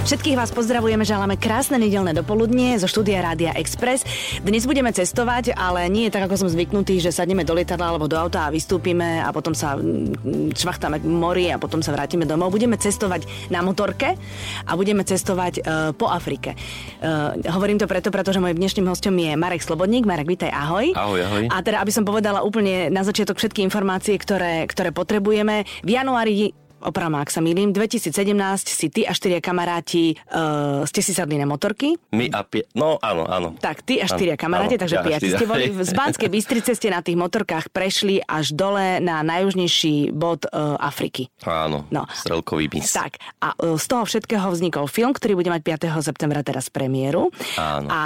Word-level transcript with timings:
Všetkých 0.00 0.32
vás 0.32 0.48
pozdravujeme, 0.48 1.04
želáme 1.04 1.36
krásne 1.36 1.76
nedelné 1.76 2.16
dopoludnie 2.16 2.72
zo 2.80 2.88
štúdia 2.88 3.20
Rádia 3.20 3.52
Express. 3.52 4.00
Dnes 4.40 4.64
budeme 4.64 4.88
cestovať, 4.96 5.52
ale 5.52 5.92
nie 5.92 6.08
je 6.08 6.16
tak, 6.16 6.24
ako 6.24 6.40
som 6.40 6.48
zvyknutý, 6.48 7.04
že 7.04 7.12
sadneme 7.12 7.44
do 7.44 7.52
lietadla 7.52 7.92
alebo 7.92 8.08
do 8.08 8.16
auta 8.16 8.48
a 8.48 8.52
vystúpime 8.54 9.20
a 9.20 9.28
potom 9.28 9.52
sa 9.52 9.76
mm, 9.76 10.56
čvachtáme 10.56 11.04
k 11.04 11.04
mori 11.04 11.52
a 11.52 11.60
potom 11.60 11.84
sa 11.84 11.92
vrátime 11.92 12.24
domov. 12.24 12.48
Budeme 12.48 12.80
cestovať 12.80 13.52
na 13.52 13.60
motorke 13.60 14.16
a 14.64 14.72
budeme 14.72 15.04
cestovať 15.04 15.60
uh, 15.60 15.92
po 15.92 16.08
Afrike. 16.08 16.56
Uh, 17.04 17.36
hovorím 17.52 17.76
to 17.76 17.84
preto, 17.84 18.08
pretože 18.08 18.40
môj 18.40 18.56
dnešným 18.56 18.88
hostom 18.88 19.12
je 19.20 19.36
Marek 19.36 19.60
Slobodník. 19.60 20.08
Marek, 20.08 20.24
vítaj, 20.24 20.48
ahoj. 20.48 20.96
Ahoj, 20.96 21.20
ahoj. 21.28 21.44
A 21.52 21.60
teda, 21.60 21.84
aby 21.84 21.92
som 21.92 22.08
povedala 22.08 22.40
úplne 22.40 22.88
na 22.88 23.04
začiatok 23.04 23.36
všetky 23.36 23.60
informácie, 23.60 24.16
ktoré, 24.16 24.64
ktoré 24.64 24.96
potrebujeme. 24.96 25.68
V 25.84 25.92
januári 25.92 26.56
opravom, 26.80 27.20
ak 27.20 27.28
sa 27.28 27.44
milím, 27.44 27.70
2017 27.72 28.16
si 28.64 28.86
ty 28.88 29.04
a 29.04 29.12
štyria 29.12 29.38
kamaráti 29.38 30.16
uh, 30.32 30.82
ste 30.88 31.00
si 31.04 31.12
sadli 31.12 31.36
na 31.36 31.46
motorky. 31.46 31.96
My 32.12 32.32
a 32.32 32.42
pie... 32.42 32.64
No 32.72 32.96
áno, 33.00 33.28
áno. 33.28 33.48
Tak, 33.60 33.84
ty 33.84 34.00
a 34.00 34.08
štyria 34.08 34.34
áno, 34.34 34.42
kamaráti, 34.42 34.74
áno, 34.76 34.82
takže 34.82 34.96
ja 34.96 35.04
piati 35.04 35.28
ste 35.30 35.46
boli. 35.46 35.68
Z 35.70 35.92
Banskej 35.92 36.30
Bystrice 36.34 36.72
ste 36.74 36.88
na 36.88 37.00
tých 37.04 37.16
motorkách 37.20 37.70
prešli 37.70 38.24
až 38.24 38.56
dole 38.56 38.98
na 38.98 39.20
najjužnejší 39.22 40.12
bod 40.16 40.48
uh, 40.48 40.80
Afriky. 40.80 41.28
Áno, 41.44 41.86
no. 41.92 42.08
strelkový 42.10 42.72
mis. 42.72 42.88
Tak, 42.90 43.20
a 43.44 43.54
uh, 43.56 43.76
z 43.76 43.84
toho 43.86 44.04
všetkého 44.08 44.48
vznikol 44.50 44.88
film, 44.88 45.12
ktorý 45.12 45.36
bude 45.36 45.52
mať 45.52 45.86
5. 45.88 46.00
septembra 46.00 46.40
teraz 46.40 46.72
premiéru. 46.72 47.28
Áno. 47.60 47.88
A 47.92 48.02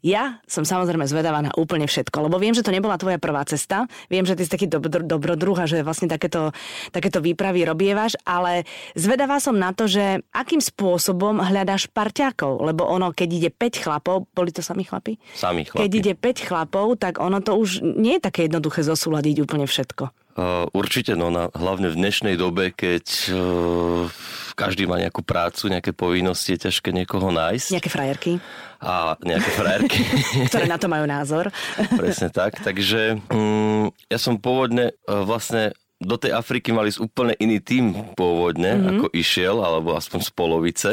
ja 0.00 0.40
som 0.48 0.64
samozrejme 0.64 1.04
zvedavá 1.04 1.44
na 1.44 1.52
úplne 1.56 1.84
všetko, 1.84 2.28
lebo 2.28 2.40
viem, 2.40 2.56
že 2.56 2.64
to 2.64 2.72
nebola 2.72 2.96
tvoja 2.96 3.20
prvá 3.20 3.44
cesta. 3.44 3.84
Viem, 4.08 4.24
že 4.24 4.36
ty 4.36 4.48
si 4.48 4.52
taký 4.52 4.66
dobro, 4.68 5.04
dobrodruh 5.04 5.58
a 5.60 5.68
že 5.68 5.84
vlastne 5.84 6.08
takéto, 6.08 6.52
takéto 6.92 7.20
výpravy 7.20 7.64
robievaš, 7.68 8.16
ale 8.24 8.64
zvedavá 8.96 9.36
som 9.40 9.56
na 9.56 9.76
to, 9.76 9.84
že 9.84 10.24
akým 10.32 10.60
spôsobom 10.60 11.40
hľadáš 11.40 11.88
parťákov, 11.92 12.64
lebo 12.64 12.88
ono, 12.88 13.12
keď 13.12 13.28
ide 13.28 13.50
5 13.52 13.84
chlapov, 13.84 14.28
boli 14.32 14.50
to 14.52 14.64
sami 14.64 14.88
chlapi? 14.88 15.20
Sami 15.36 15.68
chlapi. 15.68 15.80
Keď 15.84 15.90
ide 15.92 16.12
5 16.16 16.48
chlapov, 16.48 16.96
tak 16.96 17.20
ono 17.20 17.44
to 17.44 17.56
už 17.56 17.84
nie 17.84 18.16
je 18.16 18.24
také 18.24 18.48
jednoduché 18.48 18.84
zosúľadiť 18.84 19.44
úplne 19.44 19.68
všetko. 19.68 20.19
Uh, 20.38 20.70
určite, 20.70 21.18
no 21.18 21.28
na, 21.28 21.50
hlavne 21.50 21.90
v 21.90 21.98
dnešnej 21.98 22.38
dobe, 22.38 22.70
keď 22.70 23.06
uh, 23.34 24.06
každý 24.54 24.86
má 24.86 25.00
nejakú 25.00 25.26
prácu, 25.26 25.72
nejaké 25.72 25.90
povinnosti, 25.90 26.54
je 26.54 26.70
ťažké 26.70 26.94
niekoho 26.94 27.32
nájsť. 27.34 27.68
Nejaké 27.74 27.90
frajerky 27.90 28.32
a 28.80 29.16
nejaké 29.20 29.50
frajerky. 29.52 30.00
Ktoré 30.48 30.64
na 30.64 30.80
to 30.80 30.88
majú 30.88 31.04
názor. 31.04 31.52
Presne 31.96 32.32
tak. 32.32 32.60
Takže 32.64 33.20
mm, 33.28 34.08
ja 34.08 34.18
som 34.18 34.40
pôvodne 34.40 34.92
e, 34.92 35.12
vlastne 35.24 35.76
do 36.00 36.16
tej 36.16 36.32
Afriky 36.32 36.72
mali 36.72 36.90
úplne 36.96 37.36
iný 37.36 37.60
tým 37.60 38.16
pôvodne, 38.16 38.72
mm-hmm. 38.74 38.90
ako 38.96 39.06
išiel, 39.12 39.60
alebo 39.60 39.92
aspoň 39.94 40.20
z 40.24 40.30
polovice 40.32 40.90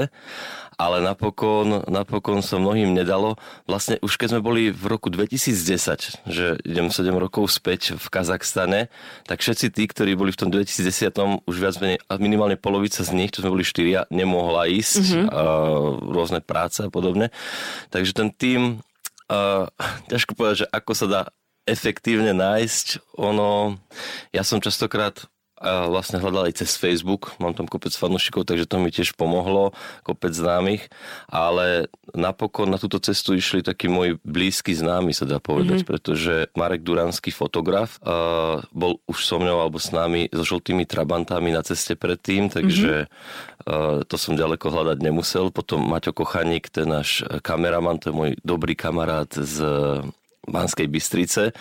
ale 0.78 1.02
napokon, 1.02 1.90
napokon 1.90 2.46
sa 2.46 2.62
mnohým 2.62 2.94
nedalo. 2.94 3.34
Vlastne 3.66 3.98
už 4.06 4.14
keď 4.22 4.38
sme 4.38 4.46
boli 4.46 4.70
v 4.70 4.86
roku 4.86 5.10
2010, 5.10 6.30
že 6.30 6.46
idem 6.62 6.94
7 6.94 7.10
rokov 7.18 7.50
späť 7.50 7.98
v 7.98 8.06
Kazachstane, 8.14 8.94
tak 9.26 9.42
všetci 9.42 9.74
tí, 9.74 9.90
ktorí 9.90 10.14
boli 10.14 10.30
v 10.30 10.40
tom 10.46 10.50
2010, 10.54 11.50
už 11.50 11.56
viac 11.58 11.82
menej, 11.82 11.98
minimálne 12.22 12.62
polovica 12.62 13.02
z 13.02 13.10
nich, 13.10 13.34
čo 13.34 13.42
sme 13.42 13.58
boli 13.58 13.66
štyria, 13.66 14.06
nemohla 14.14 14.70
ísť, 14.70 15.02
mm-hmm. 15.02 15.28
a, 15.34 15.42
rôzne 16.14 16.40
práce 16.46 16.86
a 16.86 16.94
podobne. 16.94 17.34
Takže 17.90 18.14
ten 18.14 18.30
tým, 18.30 18.86
a, 19.34 19.74
ťažko 20.14 20.38
povedať, 20.38 20.56
že 20.62 20.68
ako 20.70 20.92
sa 20.94 21.08
dá 21.10 21.22
efektívne 21.68 22.32
nájsť. 22.32 23.20
Ono, 23.20 23.76
ja 24.32 24.42
som 24.48 24.64
častokrát 24.64 25.28
a 25.58 25.90
vlastne 25.90 26.22
hľadal 26.22 26.54
aj 26.54 26.62
cez 26.62 26.78
Facebook, 26.78 27.34
mám 27.42 27.58
tam 27.58 27.66
kopec 27.66 27.90
fanúšikov, 27.90 28.46
takže 28.46 28.70
to 28.70 28.78
mi 28.78 28.94
tiež 28.94 29.18
pomohlo, 29.18 29.74
kopec 30.06 30.30
známych, 30.30 30.86
ale 31.26 31.90
napokon 32.14 32.70
na 32.70 32.78
túto 32.78 33.02
cestu 33.02 33.34
išli 33.34 33.66
takí 33.66 33.90
môj 33.90 34.22
blízky 34.22 34.78
známy, 34.78 35.18
sa 35.18 35.26
dá 35.26 35.42
povedať, 35.42 35.82
mm-hmm. 35.82 35.90
pretože 35.90 36.34
Marek 36.54 36.86
Duranský 36.86 37.34
fotograf 37.34 37.98
uh, 38.06 38.62
bol 38.70 39.02
už 39.10 39.26
so 39.26 39.42
mnou 39.42 39.58
alebo 39.58 39.82
s 39.82 39.90
nami 39.90 40.30
so 40.30 40.46
žltými 40.46 40.86
trabantami 40.86 41.50
na 41.50 41.66
ceste 41.66 41.98
predtým, 41.98 42.54
takže 42.54 43.10
mm-hmm. 43.10 43.66
uh, 43.66 43.98
to 44.06 44.14
som 44.14 44.38
ďaleko 44.38 44.70
hľadať 44.70 45.02
nemusel. 45.02 45.50
Potom 45.50 45.82
Maťo 45.82 46.14
Kochaník, 46.14 46.70
ten 46.70 46.86
náš 46.86 47.26
kameraman, 47.42 47.98
to 47.98 48.14
je 48.14 48.16
môj 48.16 48.32
dobrý 48.46 48.78
kamarát 48.78 49.34
z 49.34 49.66
Banskej 50.48 50.88
Bystrice 50.88 51.52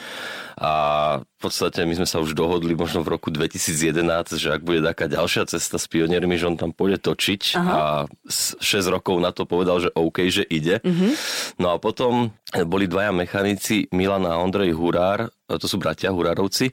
a 0.56 0.72
v 1.20 1.38
podstate 1.40 1.82
my 1.84 1.98
sme 1.98 2.08
sa 2.08 2.22
už 2.22 2.32
dohodli 2.38 2.72
možno 2.78 3.02
v 3.02 3.18
roku 3.18 3.28
2011, 3.34 4.38
že 4.38 4.48
ak 4.54 4.62
bude 4.62 4.80
taká 4.80 5.10
ďalšia 5.10 5.48
cesta 5.50 5.76
s 5.76 5.86
pioniermi, 5.90 6.38
že 6.38 6.48
on 6.48 6.56
tam 6.56 6.70
pôjde 6.70 7.02
točiť 7.02 7.42
Aha. 7.58 7.72
a 7.74 7.82
6 8.28 8.62
rokov 8.88 9.18
na 9.18 9.34
to 9.34 9.44
povedal, 9.44 9.82
že 9.82 9.90
OK, 9.92 10.30
že 10.30 10.46
ide. 10.46 10.78
Uh-huh. 10.80 11.12
No 11.58 11.74
a 11.74 11.82
potom 11.82 12.30
boli 12.64 12.86
dvaja 12.86 13.10
mechanici, 13.10 13.90
Milan 13.90 14.24
a 14.24 14.38
Ondrej 14.38 14.72
Hurár, 14.78 15.28
to 15.50 15.66
sú 15.66 15.76
bratia 15.82 16.14
Hurárovci, 16.14 16.70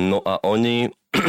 no 0.00 0.24
a 0.24 0.40
oni 0.42 0.88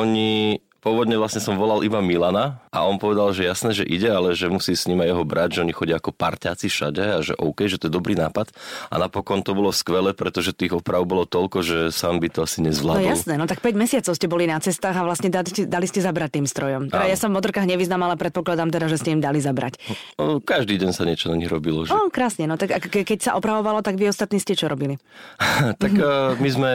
oni 0.00 0.58
pôvodne 0.84 1.16
vlastne 1.16 1.40
som 1.40 1.56
volal 1.56 1.80
iba 1.80 2.04
Milana 2.04 2.60
a 2.68 2.84
on 2.84 3.00
povedal, 3.00 3.32
že 3.32 3.48
jasné, 3.48 3.72
že 3.72 3.88
ide, 3.88 4.12
ale 4.12 4.36
že 4.36 4.52
musí 4.52 4.76
s 4.76 4.84
ním 4.84 5.00
aj 5.00 5.16
jeho 5.16 5.24
brať, 5.24 5.48
že 5.56 5.62
oni 5.64 5.72
chodia 5.72 5.96
ako 5.96 6.12
parťáci 6.12 6.68
všade 6.68 7.00
a 7.00 7.18
že 7.24 7.32
OK, 7.40 7.64
že 7.64 7.80
to 7.80 7.88
je 7.88 7.92
dobrý 7.96 8.12
nápad. 8.12 8.52
A 8.92 9.00
napokon 9.00 9.40
to 9.40 9.56
bolo 9.56 9.72
skvelé, 9.72 10.12
pretože 10.12 10.52
tých 10.52 10.76
oprav 10.76 11.00
bolo 11.08 11.24
toľko, 11.24 11.64
že 11.64 11.78
sám 11.88 12.20
by 12.20 12.28
to 12.28 12.44
asi 12.44 12.60
nezvládol. 12.60 13.00
No 13.00 13.08
jasné, 13.08 13.34
no 13.40 13.48
tak 13.48 13.64
5 13.64 13.72
mesiacov 13.80 14.12
ste 14.12 14.28
boli 14.28 14.44
na 14.44 14.60
cestách 14.60 14.92
a 14.92 15.02
vlastne 15.08 15.32
dali, 15.32 15.48
dali 15.64 15.86
ste 15.88 16.04
zabrať 16.04 16.36
tým 16.36 16.46
strojom. 16.46 16.92
Teda 16.92 17.08
ja 17.08 17.16
sa 17.16 17.32
v 17.32 17.40
motorkách 17.40 17.64
nevyznam, 17.64 18.04
ale 18.04 18.20
predpokladám 18.20 18.68
teda, 18.68 18.92
že 18.92 19.00
ste 19.00 19.16
im 19.16 19.24
dali 19.24 19.40
zabrať. 19.40 19.80
No, 20.20 20.44
každý 20.44 20.76
deň 20.76 20.90
sa 20.92 21.08
niečo 21.08 21.32
na 21.32 21.40
nich 21.40 21.48
robilo. 21.48 21.88
Že... 21.88 21.96
No, 21.96 22.12
krásne, 22.12 22.44
no 22.44 22.60
tak 22.60 22.76
ke- 22.92 23.08
keď 23.08 23.32
sa 23.32 23.32
opravovalo, 23.40 23.80
tak 23.80 23.96
vy 23.96 24.12
ostatní 24.12 24.36
ste 24.36 24.52
čo 24.52 24.68
robili? 24.68 25.00
tak 25.82 25.96
uh, 25.96 26.36
my 26.36 26.48
sme 26.52 26.70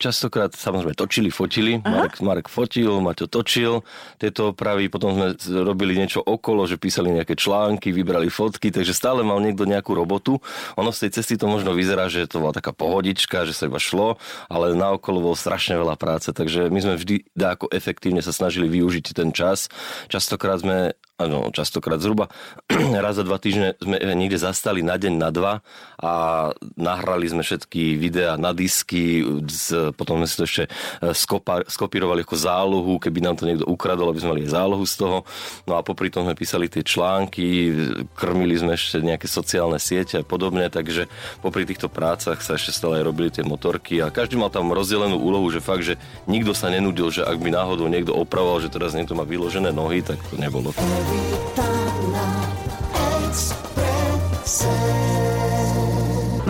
častokrát 0.00 0.56
samozrejme 0.56 0.96
točili, 0.96 1.28
fotili. 1.28 1.76
Marek, 1.84 2.24
Marek 2.24 2.48
fotil, 2.48 2.96
Maťo 3.04 3.28
točil 3.28 3.49
točil 3.50 3.82
tieto 4.22 4.54
opravy, 4.54 4.86
potom 4.86 5.18
sme 5.18 5.34
robili 5.66 5.98
niečo 5.98 6.22
okolo, 6.22 6.70
že 6.70 6.78
písali 6.78 7.10
nejaké 7.10 7.34
články, 7.34 7.90
vybrali 7.90 8.30
fotky, 8.30 8.70
takže 8.70 8.94
stále 8.94 9.26
mal 9.26 9.42
niekto 9.42 9.66
nejakú 9.66 9.90
robotu. 9.90 10.38
Ono 10.78 10.94
z 10.94 11.10
tej 11.10 11.18
cesty 11.18 11.34
to 11.34 11.50
možno 11.50 11.74
vyzerá, 11.74 12.06
že 12.06 12.30
to 12.30 12.38
bola 12.38 12.54
taká 12.54 12.70
pohodička, 12.70 13.42
že 13.42 13.50
sa 13.50 13.66
iba 13.66 13.82
šlo, 13.82 14.22
ale 14.46 14.78
na 14.78 14.94
okolo 14.94 15.18
bolo 15.18 15.34
strašne 15.34 15.74
veľa 15.74 15.98
práce, 15.98 16.30
takže 16.30 16.70
my 16.70 16.78
sme 16.78 16.94
vždy 16.94 17.26
ako 17.34 17.66
efektívne 17.74 18.22
sa 18.22 18.30
snažili 18.30 18.70
využiť 18.70 19.10
ten 19.10 19.34
čas. 19.34 19.66
Častokrát 20.06 20.62
sme 20.62 20.94
Áno, 21.20 21.52
častokrát 21.52 22.00
zhruba 22.00 22.32
raz 23.04 23.20
za 23.20 23.24
dva 23.28 23.36
týždne 23.36 23.76
sme 23.76 24.00
niekde 24.16 24.40
zastali 24.40 24.80
na 24.80 24.96
deň, 24.96 25.12
na 25.20 25.28
dva 25.28 25.60
a 26.00 26.12
nahrali 26.80 27.28
sme 27.28 27.44
všetky 27.44 28.00
videá 28.00 28.40
na 28.40 28.56
disky, 28.56 29.20
z, 29.44 29.92
potom 29.92 30.24
sme 30.24 30.26
si 30.26 30.36
to 30.40 30.44
ešte 30.48 30.64
e, 30.64 30.70
skopa, 31.12 31.60
skopírovali 31.68 32.24
ako 32.24 32.36
zálohu, 32.40 32.92
keby 32.96 33.20
nám 33.20 33.36
to 33.36 33.44
niekto 33.44 33.68
ukradol, 33.68 34.08
aby 34.08 34.24
sme 34.24 34.32
mali 34.32 34.48
zálohu 34.48 34.80
z 34.88 34.96
toho. 34.96 35.28
No 35.68 35.76
a 35.76 35.84
popri 35.84 36.08
tom 36.08 36.24
sme 36.24 36.32
písali 36.32 36.72
tie 36.72 36.80
články, 36.80 37.68
krmili 38.16 38.56
sme 38.56 38.80
ešte 38.80 39.04
nejaké 39.04 39.28
sociálne 39.28 39.76
siete 39.76 40.24
a 40.24 40.24
podobne, 40.24 40.72
takže 40.72 41.04
popri 41.44 41.68
týchto 41.68 41.92
prácach 41.92 42.40
sa 42.40 42.56
ešte 42.56 42.72
stále 42.72 43.04
robili 43.04 43.28
tie 43.28 43.44
motorky 43.44 44.00
a 44.00 44.08
každý 44.08 44.40
mal 44.40 44.48
tam 44.48 44.72
rozdelenú 44.72 45.20
úlohu, 45.20 45.52
že 45.52 45.60
fakt, 45.60 45.84
že 45.84 46.00
nikto 46.24 46.56
sa 46.56 46.72
nenudil, 46.72 47.12
že 47.12 47.28
ak 47.28 47.36
by 47.36 47.52
náhodou 47.52 47.92
niekto 47.92 48.16
opravoval, 48.16 48.64
že 48.64 48.72
teraz 48.72 48.96
niekto 48.96 49.12
má 49.12 49.28
vyložené 49.28 49.68
nohy, 49.68 50.00
tak 50.00 50.16
to 50.32 50.40
nebolo. 50.40 50.72
Capitana. 51.10 52.39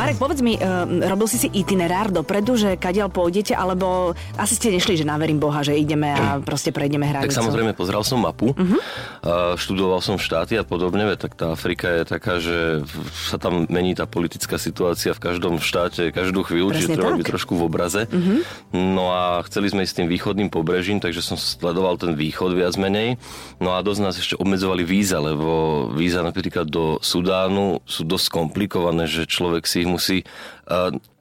Marek, 0.00 0.16
povedz 0.16 0.40
mi, 0.40 0.56
uh, 0.56 0.88
robil 1.12 1.28
si 1.28 1.36
si 1.36 1.52
itinerár 1.52 2.08
dopredu, 2.08 2.56
že 2.56 2.80
kadiaľ 2.80 3.12
pôjdete, 3.12 3.52
alebo 3.52 4.16
asi 4.40 4.56
ste 4.56 4.72
nešli, 4.72 4.96
že 4.96 5.04
naverím 5.04 5.36
Boha, 5.36 5.60
že 5.60 5.76
ideme 5.76 6.08
a 6.08 6.40
proste 6.40 6.72
prejdeme 6.72 7.04
hranicu? 7.04 7.28
Tak 7.28 7.36
samozrejme, 7.36 7.76
pozrel 7.76 8.00
som 8.00 8.24
mapu, 8.24 8.56
uh-huh. 8.56 8.80
uh, 8.80 9.60
študoval 9.60 10.00
som 10.00 10.16
štáty 10.16 10.56
a 10.56 10.64
podobne, 10.64 11.04
tak 11.20 11.36
tá 11.36 11.52
Afrika 11.52 12.00
je 12.00 12.02
taká, 12.08 12.40
že 12.40 12.80
sa 13.28 13.36
tam 13.36 13.68
mení 13.68 13.92
tá 13.92 14.08
politická 14.08 14.56
situácia 14.56 15.12
v 15.12 15.20
každom 15.20 15.60
štáte, 15.60 16.08
každú 16.16 16.48
chvíľu, 16.48 16.72
Presne 16.72 16.80
čiže 16.80 16.96
treba 16.96 17.20
byť 17.20 17.28
trošku 17.36 17.60
v 17.60 17.62
obraze. 17.68 18.08
Uh-huh. 18.08 18.40
No 18.72 19.12
a 19.12 19.44
chceli 19.52 19.68
sme 19.68 19.84
ísť 19.84 20.00
tým 20.00 20.08
východným 20.08 20.48
pobrežím, 20.48 21.04
takže 21.04 21.20
som 21.20 21.36
sledoval 21.36 22.00
ten 22.00 22.16
východ 22.16 22.56
viac 22.56 22.72
menej. 22.80 23.20
No 23.60 23.76
a 23.76 23.84
dosť 23.84 24.00
nás 24.00 24.16
ešte 24.16 24.40
obmedzovali 24.40 24.80
víza, 24.80 25.20
lebo 25.20 25.92
víza 25.92 26.24
napríklad 26.24 26.72
do 26.72 26.96
Sudánu 27.04 27.84
sú 27.84 28.08
dosť 28.08 28.32
komplikované, 28.32 29.04
že 29.04 29.28
človek 29.28 29.68
si 29.68 29.84
ich 29.84 29.89
musí 29.90 30.24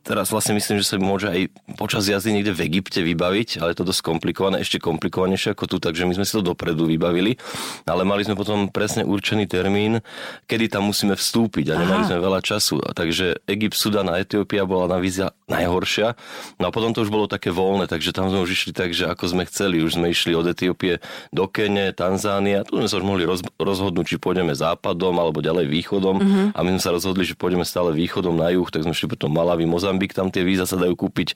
teraz 0.09 0.33
vlastne 0.33 0.57
myslím, 0.57 0.81
že 0.81 0.89
sa 0.89 0.97
môže 0.97 1.29
aj 1.29 1.53
počas 1.77 2.09
jazdy 2.09 2.33
niekde 2.33 2.57
v 2.57 2.65
Egypte 2.65 3.05
vybaviť, 3.05 3.61
ale 3.61 3.77
je 3.77 3.85
to 3.85 3.85
dosť 3.85 4.01
komplikované, 4.01 4.65
ešte 4.65 4.81
komplikovanejšie 4.81 5.53
ako 5.53 5.69
tu, 5.69 5.77
takže 5.77 6.09
my 6.09 6.17
sme 6.17 6.25
si 6.25 6.33
to 6.33 6.41
dopredu 6.41 6.89
vybavili, 6.89 7.37
ale 7.85 8.01
mali 8.01 8.25
sme 8.25 8.33
potom 8.33 8.73
presne 8.73 9.05
určený 9.05 9.45
termín, 9.45 10.01
kedy 10.49 10.73
tam 10.73 10.89
musíme 10.89 11.13
vstúpiť 11.13 11.69
a 11.69 11.77
nemali 11.77 12.09
sme 12.09 12.17
veľa 12.17 12.41
času. 12.41 12.81
A 12.81 12.97
takže 12.97 13.37
Egypt, 13.45 13.77
Sudan 13.77 14.09
a 14.09 14.17
Etiópia 14.17 14.65
bola 14.65 14.89
na 14.89 14.97
vízia 14.97 15.29
najhoršia. 15.45 16.17
No 16.57 16.69
a 16.69 16.73
potom 16.73 16.89
to 16.93 17.05
už 17.05 17.13
bolo 17.13 17.29
také 17.29 17.53
voľné, 17.53 17.85
takže 17.85 18.09
tam 18.09 18.33
sme 18.33 18.41
už 18.41 18.57
išli 18.57 18.71
tak, 18.73 18.97
že 18.97 19.05
ako 19.05 19.29
sme 19.29 19.43
chceli, 19.45 19.85
už 19.85 20.01
sme 20.01 20.09
išli 20.09 20.33
od 20.33 20.49
Etiópie 20.49 21.03
do 21.29 21.45
Kene, 21.45 21.93
Tanzánia, 21.93 22.65
tu 22.65 22.81
sme 22.81 22.89
sa 22.89 22.97
už 22.97 23.05
mohli 23.05 23.29
roz, 23.29 23.45
rozhodnúť, 23.61 24.05
či 24.09 24.15
pôjdeme 24.17 24.57
západom 24.57 25.13
alebo 25.21 25.45
ďalej 25.45 25.69
východom 25.69 26.15
mm-hmm. 26.17 26.45
a 26.55 26.59
my 26.65 26.69
sme 26.77 26.81
sa 26.81 26.91
rozhodli, 26.95 27.27
že 27.27 27.37
pôjdeme 27.37 27.65
stále 27.67 27.93
východom 27.93 28.33
na 28.33 28.49
juh, 28.55 28.65
tak 28.71 28.85
sme 28.85 28.95
šli 28.95 29.11
potom 29.11 29.33
Malawi, 29.33 29.67
Mozambik, 29.67 29.98
tam 30.07 30.31
tie 30.31 30.47
víza 30.47 30.63
sa 30.63 30.79
dajú 30.79 30.95
kúpiť 30.95 31.35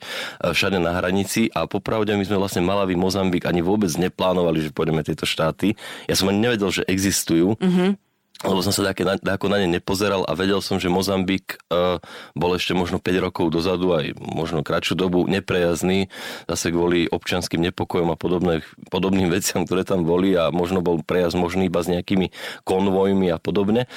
všade 0.56 0.80
na 0.80 0.96
hranici 0.96 1.52
a 1.52 1.68
popravde 1.68 2.16
my 2.16 2.24
sme 2.24 2.40
vlastne 2.40 2.64
Malawi, 2.64 2.96
Mozambik 2.96 3.44
ani 3.44 3.60
vôbec 3.60 3.92
neplánovali, 3.92 4.64
že 4.64 4.70
pôjdeme 4.72 5.04
tieto 5.04 5.28
štáty. 5.28 5.76
Ja 6.08 6.16
som 6.16 6.32
ani 6.32 6.40
nevedel, 6.40 6.72
že 6.72 6.82
existujú. 6.88 7.60
Mm-hmm 7.60 8.04
lebo 8.44 8.60
som 8.60 8.72
sa 8.76 8.92
také 8.92 9.08
ako 9.08 9.48
na 9.48 9.56
ne 9.64 9.80
nepozeral 9.80 10.28
a 10.28 10.36
vedel 10.36 10.60
som, 10.60 10.76
že 10.76 10.92
Mozambik 10.92 11.56
uh, 11.72 11.96
bol 12.36 12.52
ešte 12.52 12.76
možno 12.76 13.00
5 13.00 13.24
rokov 13.24 13.48
dozadu, 13.48 13.96
aj 13.96 14.12
možno 14.20 14.60
kratšiu 14.60 14.94
dobu, 15.00 15.24
neprejazný, 15.24 16.12
zase 16.44 16.68
kvôli 16.68 17.08
občanským 17.08 17.64
nepokojom 17.72 18.12
a 18.12 18.16
podobné, 18.20 18.60
podobným 18.92 19.32
veciam, 19.36 19.64
ktoré 19.64 19.88
tam 19.88 20.04
boli 20.04 20.36
a 20.36 20.52
možno 20.52 20.84
bol 20.84 21.00
prejazd 21.00 21.40
možný 21.40 21.72
iba 21.72 21.80
s 21.80 21.88
nejakými 21.88 22.30
konvojmi 22.68 23.32
a 23.32 23.40
podobne. 23.40 23.88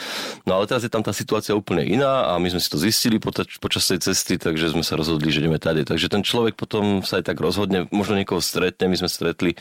No 0.47 0.57
ale 0.57 0.65
teraz 0.71 0.88
je 0.88 0.91
tam 0.91 1.03
tá 1.03 1.11
situácia 1.11 1.51
úplne 1.51 1.83
iná 1.83 2.31
a 2.31 2.39
my 2.39 2.47
sme 2.47 2.61
si 2.63 2.71
to 2.71 2.79
zistili 2.79 3.19
počas 3.19 3.83
tej 3.83 3.99
cesty, 3.99 4.39
takže 4.39 4.71
sme 4.71 4.83
sa 4.83 4.95
rozhodli, 4.95 5.27
že 5.27 5.44
ideme 5.44 5.59
tady. 5.59 5.83
Takže 5.83 6.07
ten 6.07 6.23
človek 6.23 6.55
potom 6.55 7.03
sa 7.03 7.19
aj 7.19 7.35
tak 7.35 7.38
rozhodne, 7.44 7.91
možno 7.91 8.15
niekoho 8.15 8.39
stretne, 8.39 8.88
my 8.88 8.95
sme 8.95 9.09
stretli 9.11 9.51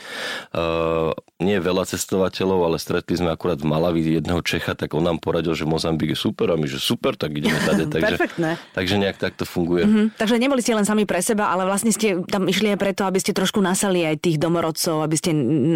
uh, 0.55 1.11
nie 1.43 1.59
veľa 1.59 1.83
cestovateľov, 1.83 2.71
ale 2.71 2.77
stretli 2.79 3.19
sme 3.19 3.33
akurát 3.33 3.59
v 3.59 3.67
Malavi 3.67 4.21
jedného 4.21 4.39
Čecha, 4.45 4.76
tak 4.77 4.93
on 4.93 5.01
nám 5.01 5.17
poradil, 5.17 5.57
že 5.57 5.65
Mozambik 5.65 6.13
je 6.13 6.19
super 6.19 6.53
a 6.53 6.55
my, 6.55 6.69
že 6.69 6.77
super, 6.77 7.17
tak 7.17 7.33
ideme 7.33 7.57
tady. 7.65 7.89
Takže, 7.97 8.15
Perfektné. 8.15 8.51
Takže 8.77 8.95
nejak 9.01 9.17
takto 9.17 9.43
funguje. 9.43 9.83
Mm-hmm. 9.89 10.07
Takže 10.21 10.35
neboli 10.37 10.61
ste 10.61 10.77
len 10.77 10.85
sami 10.85 11.09
pre 11.09 11.19
seba, 11.25 11.49
ale 11.49 11.65
vlastne 11.65 11.89
ste 11.89 12.21
tam 12.29 12.45
išli 12.45 12.71
aj 12.71 12.79
preto, 12.79 13.09
aby 13.09 13.17
ste 13.17 13.33
trošku 13.33 13.57
nasali 13.57 14.05
aj 14.05 14.21
tých 14.21 14.37
domorodcov, 14.37 15.01
aby 15.01 15.15
ste 15.17 15.33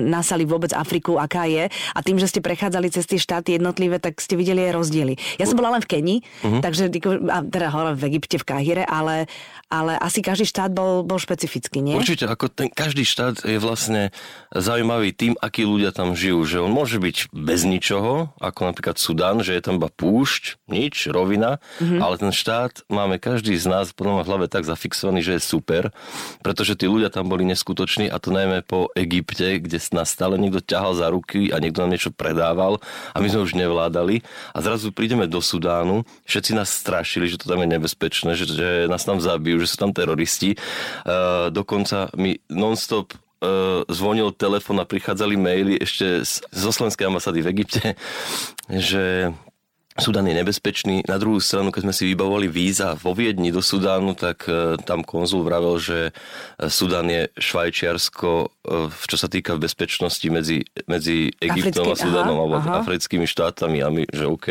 nasali 0.08 0.46
vôbec 0.46 0.70
Afriku, 0.78 1.18
aká 1.18 1.50
je. 1.50 1.66
A 1.68 2.00
tým, 2.06 2.22
že 2.22 2.30
ste 2.30 2.46
prechádzali 2.46 2.94
cez 2.94 3.10
tie 3.10 3.18
štáty 3.18 3.58
jednotlivé, 3.58 3.98
tak 3.98 4.22
ste 4.22 4.38
videli 4.38 4.70
aj 4.70 4.78
rozdiely. 4.78 5.14
Ja 5.42 5.50
som 5.50 5.58
bola 5.58 5.74
len 5.74 5.82
v 5.82 5.90
Keni, 5.90 6.16
mm-hmm. 6.22 6.62
takže 6.62 6.94
a 7.34 7.42
teda 7.42 7.68
hore 7.74 7.98
v 7.98 8.04
Egypte, 8.14 8.38
v 8.38 8.46
Káhire, 8.46 8.84
ale, 8.86 9.26
ale 9.72 9.96
asi 9.96 10.20
každý 10.20 10.44
štát 10.44 10.76
bol, 10.76 11.08
bol 11.08 11.16
špecifický, 11.16 11.80
nie? 11.80 11.96
Určite, 11.96 12.28
ako 12.28 12.52
ten, 12.52 12.68
každý 12.68 13.08
štát 13.08 13.48
je 13.48 13.56
vlastne 13.56 14.12
zaujímavý 14.52 15.16
tým, 15.16 15.40
akí 15.40 15.64
ľudia 15.64 15.96
tam 15.96 16.12
žijú. 16.12 16.44
Že 16.44 16.58
on 16.68 16.72
môže 16.76 17.00
byť 17.00 17.32
bez 17.32 17.64
ničoho, 17.64 18.36
ako 18.44 18.60
napríklad 18.68 19.00
Sudan, 19.00 19.40
že 19.40 19.56
je 19.56 19.64
tam 19.64 19.80
iba 19.80 19.88
púšť, 19.88 20.60
nič, 20.68 21.08
rovina, 21.08 21.64
mm-hmm. 21.80 22.04
ale 22.04 22.16
ten 22.20 22.36
štát 22.36 22.84
máme 22.92 23.16
každý 23.16 23.56
z 23.56 23.72
nás 23.72 23.96
podľa 23.96 24.28
v 24.28 24.28
hlave 24.28 24.46
tak 24.52 24.68
zafixovaný, 24.68 25.24
že 25.24 25.40
je 25.40 25.42
super, 25.42 25.96
pretože 26.44 26.76
tí 26.76 26.92
ľudia 26.92 27.08
tam 27.08 27.32
boli 27.32 27.48
neskutoční 27.48 28.12
a 28.12 28.20
to 28.20 28.36
najmä 28.36 28.68
po 28.68 28.92
Egypte, 29.00 29.64
kde 29.64 29.80
nás 29.96 30.12
stále 30.12 30.36
niekto 30.36 30.60
ťahal 30.60 31.00
za 31.00 31.08
ruky 31.08 31.48
a 31.56 31.64
niekto 31.64 31.80
nám 31.80 31.96
niečo 31.96 32.12
predával 32.12 32.84
a 33.16 33.18
my 33.24 33.28
sme 33.32 33.48
už 33.48 33.56
nevládali 33.56 34.20
a 34.52 34.58
zrazu 34.60 34.92
prídeme 34.92 35.32
do 35.32 35.40
Sudánu, 35.40 36.04
všetci 36.28 36.52
nás 36.52 36.68
strašili, 36.68 37.32
že 37.32 37.40
to 37.40 37.48
tam 37.48 37.64
je 37.64 37.70
nebezpečné, 37.72 38.36
že, 38.36 38.46
že 38.52 38.70
nás 38.92 39.08
tam 39.08 39.24
zabijú, 39.24 39.61
že 39.62 39.72
sú 39.72 39.78
tam 39.78 39.92
teroristi. 39.94 40.58
Uh, 41.06 41.54
dokonca 41.54 42.10
my 42.18 42.36
non-stop 42.50 43.14
uh, 43.14 43.86
zvonil 43.88 44.34
telefon 44.34 44.82
a 44.82 44.90
prichádzali 44.90 45.36
maily 45.38 45.74
ešte 45.82 46.26
z, 46.26 46.42
zo 46.50 46.70
slovenskej 46.74 47.06
ambasády 47.08 47.40
v 47.46 47.52
Egypte, 47.54 47.86
že 48.90 49.34
Sudan 50.02 50.26
je 50.26 50.34
nebezpečný. 50.34 51.06
Na 51.06 51.22
druhú 51.22 51.38
stranu, 51.38 51.70
keď 51.70 51.82
sme 51.86 51.94
si 51.94 52.10
vybavovali 52.10 52.50
víza 52.50 52.98
vo 52.98 53.14
Viedni 53.14 53.54
do 53.54 53.62
Sudánu, 53.62 54.18
tak 54.18 54.50
uh, 54.50 54.74
tam 54.82 55.06
konzul 55.06 55.46
vravel, 55.46 55.78
že 55.78 56.10
Sudan 56.58 57.06
je 57.06 57.30
Švajčiarsko, 57.38 58.30
uh, 58.50 58.90
čo 59.06 59.18
sa 59.22 59.30
týka 59.30 59.62
bezpečnosti 59.62 60.26
medzi, 60.34 60.66
medzi 60.90 61.30
Egyptom 61.38 61.94
Africký, 61.94 61.94
a 61.94 62.04
Sudanom 62.10 62.34
aha, 62.34 62.42
alebo 62.42 62.56
aha. 62.58 62.74
africkými 62.82 63.30
štátami 63.30 63.78
a 63.86 63.88
my, 63.94 64.04
že 64.10 64.26
OK. 64.26 64.48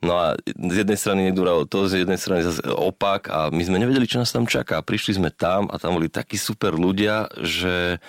No 0.00 0.16
a 0.16 0.26
z 0.48 0.76
jednej 0.80 0.96
strany 0.96 1.22
vravel 1.36 1.68
to, 1.68 1.84
z 1.92 2.08
jednej 2.08 2.16
strany 2.16 2.40
zase 2.40 2.64
opak 2.64 3.28
a 3.28 3.52
my 3.52 3.60
sme 3.60 3.76
nevedeli, 3.76 4.08
čo 4.08 4.24
nás 4.24 4.32
tam 4.32 4.48
čaká. 4.48 4.80
Prišli 4.80 5.20
sme 5.20 5.28
tam 5.28 5.68
a 5.68 5.76
tam 5.76 6.00
boli 6.00 6.08
takí 6.08 6.40
super 6.40 6.72
ľudia, 6.72 7.28
že 7.44 8.00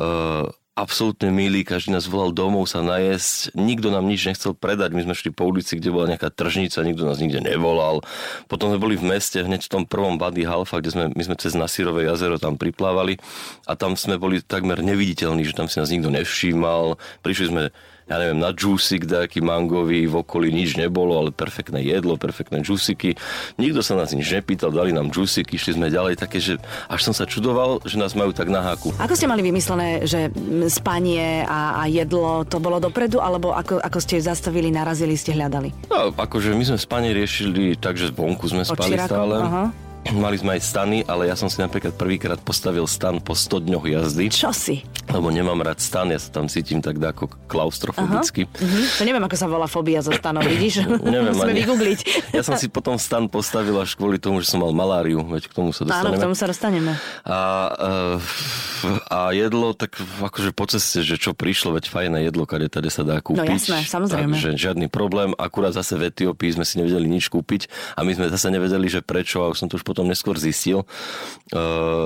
uh, 0.00 0.48
absolútne 0.78 1.34
milí, 1.34 1.66
každý 1.66 1.90
nás 1.90 2.06
volal 2.06 2.30
domov 2.30 2.70
sa 2.70 2.78
najesť, 2.86 3.58
nikto 3.58 3.90
nám 3.90 4.06
nič 4.06 4.30
nechcel 4.30 4.54
predať, 4.54 4.94
my 4.94 5.10
sme 5.10 5.14
šli 5.18 5.34
po 5.34 5.50
ulici, 5.50 5.74
kde 5.74 5.90
bola 5.90 6.14
nejaká 6.14 6.30
tržnica, 6.30 6.86
nikto 6.86 7.02
nás 7.02 7.18
nikde 7.18 7.42
nevolal. 7.42 8.06
Potom 8.46 8.70
sme 8.70 8.78
boli 8.78 8.94
v 8.94 9.10
meste, 9.10 9.42
hneď 9.42 9.66
v 9.66 9.72
tom 9.74 9.82
prvom 9.82 10.14
Bady 10.14 10.46
Halfa, 10.46 10.78
kde 10.78 10.94
sme, 10.94 11.04
my 11.10 11.22
sme 11.26 11.34
cez 11.34 11.58
Nasirové 11.58 12.06
jazero 12.06 12.38
tam 12.38 12.54
priplávali 12.54 13.18
a 13.66 13.74
tam 13.74 13.98
sme 13.98 14.22
boli 14.22 14.38
takmer 14.38 14.78
neviditeľní, 14.78 15.42
že 15.42 15.58
tam 15.58 15.66
si 15.66 15.82
nás 15.82 15.90
nikto 15.90 16.14
nevšímal. 16.14 16.94
Prišli 17.26 17.46
sme 17.50 17.62
ja 18.08 18.16
neviem, 18.16 18.40
na 18.40 18.56
džúsik 18.56 19.04
nejaký 19.04 19.44
mangový, 19.44 20.08
v 20.08 20.24
okolí 20.24 20.48
nič 20.48 20.80
nebolo, 20.80 21.20
ale 21.20 21.30
perfektné 21.30 21.84
jedlo, 21.84 22.16
perfektné 22.16 22.64
džúsiky. 22.64 23.14
Nikto 23.60 23.84
sa 23.84 23.94
nás 24.00 24.16
nič 24.16 24.32
nepýtal, 24.32 24.72
dali 24.72 24.96
nám 24.96 25.12
džúsiky, 25.12 25.60
išli 25.60 25.76
sme 25.76 25.92
ďalej 25.92 26.16
také, 26.16 26.40
že 26.40 26.56
až 26.88 27.00
som 27.04 27.14
sa 27.14 27.28
čudoval, 27.28 27.84
že 27.84 28.00
nás 28.00 28.16
majú 28.16 28.32
tak 28.32 28.48
na 28.48 28.64
háku. 28.64 28.96
Ako 28.96 29.12
ste 29.12 29.28
mali 29.28 29.44
vymyslené, 29.44 30.08
že 30.08 30.32
spanie 30.72 31.44
a, 31.44 31.84
a 31.84 31.92
jedlo 31.92 32.48
to 32.48 32.56
bolo 32.58 32.80
dopredu, 32.80 33.20
alebo 33.20 33.52
ako, 33.52 33.78
ako 33.84 33.98
ste 34.00 34.24
zastavili, 34.24 34.72
narazili, 34.72 35.12
ste 35.12 35.36
hľadali? 35.36 35.70
No, 35.92 36.10
akože 36.16 36.56
my 36.56 36.64
sme 36.64 36.78
spanie 36.80 37.12
riešili 37.12 37.76
tak, 37.76 38.00
že 38.00 38.08
vonku 38.08 38.48
sme 38.48 38.64
spali 38.64 38.96
stále. 38.96 39.36
Aha. 39.44 39.64
Mali 40.08 40.40
sme 40.40 40.56
aj 40.56 40.62
stany, 40.64 40.98
ale 41.04 41.28
ja 41.28 41.36
som 41.36 41.52
si 41.52 41.60
napríklad 41.60 41.92
prvýkrát 41.92 42.40
postavil 42.40 42.88
stan 42.88 43.20
po 43.20 43.36
100 43.36 43.68
dňoch 43.68 43.84
jazdy. 43.84 44.26
Čo 44.32 44.56
si? 44.56 44.80
Lebo 45.08 45.32
nemám 45.32 45.56
rád 45.64 45.80
stan, 45.80 46.12
ja 46.12 46.20
sa 46.20 46.28
tam 46.28 46.52
cítim 46.52 46.84
tak 46.84 47.00
ako 47.00 47.32
klaustrofobicky. 47.48 48.44
Uh-huh. 48.44 48.84
To 49.00 49.02
neviem, 49.08 49.24
ako 49.24 49.36
sa 49.40 49.48
volá 49.48 49.64
fobia 49.64 50.04
zo 50.04 50.12
stanov, 50.12 50.44
vidíš? 50.44 50.84
neviem 51.04 51.32
Musíme 51.32 51.52
ani. 51.56 51.60
vygoogliť. 51.64 51.98
ja 52.36 52.42
som 52.44 52.60
si 52.60 52.68
potom 52.68 53.00
stan 53.00 53.24
postavil 53.26 53.72
až 53.80 53.96
kvôli 53.96 54.20
tomu, 54.20 54.44
že 54.44 54.52
som 54.52 54.60
mal 54.60 54.72
maláriu, 54.76 55.24
veď 55.24 55.48
k 55.48 55.52
tomu 55.56 55.72
sa 55.72 55.88
dostaneme. 55.88 56.04
Áno, 56.04 56.10
k 56.12 56.20
tomu 56.20 56.34
sa 56.36 56.46
dostaneme. 56.46 56.92
A, 57.24 57.38
uh, 57.72 59.08
a 59.08 59.18
jedlo, 59.32 59.72
tak 59.72 59.96
akože 59.98 60.50
po 60.52 60.64
ceste, 60.68 61.00
že 61.00 61.16
čo 61.16 61.32
prišlo, 61.32 61.80
veď 61.80 61.88
fajné 61.88 62.28
jedlo, 62.28 62.44
kade 62.44 62.68
tady 62.68 62.92
sa 62.92 63.02
dá 63.02 63.24
kúpiť. 63.24 63.40
No 63.40 63.48
jasné, 63.48 63.88
samozrejme. 63.88 64.36
Takže 64.36 64.60
žiadny 64.60 64.86
problém, 64.92 65.32
akurát 65.40 65.72
zase 65.72 65.96
v 65.96 66.12
Etiópii 66.12 66.60
sme 66.60 66.64
si 66.68 66.76
nevedeli 66.78 67.08
nič 67.08 67.32
kúpiť 67.32 67.96
a 67.96 68.04
my 68.04 68.12
sme 68.12 68.26
zase 68.28 68.52
nevedeli, 68.52 68.86
že 68.92 69.00
prečo, 69.00 69.42
a 69.44 69.50
už 69.50 69.64
som 69.64 69.68
to 69.72 69.80
už 69.80 69.84
potom 69.88 70.04
neskôr 70.04 70.36
zistil. 70.36 70.84
E, 70.84 70.86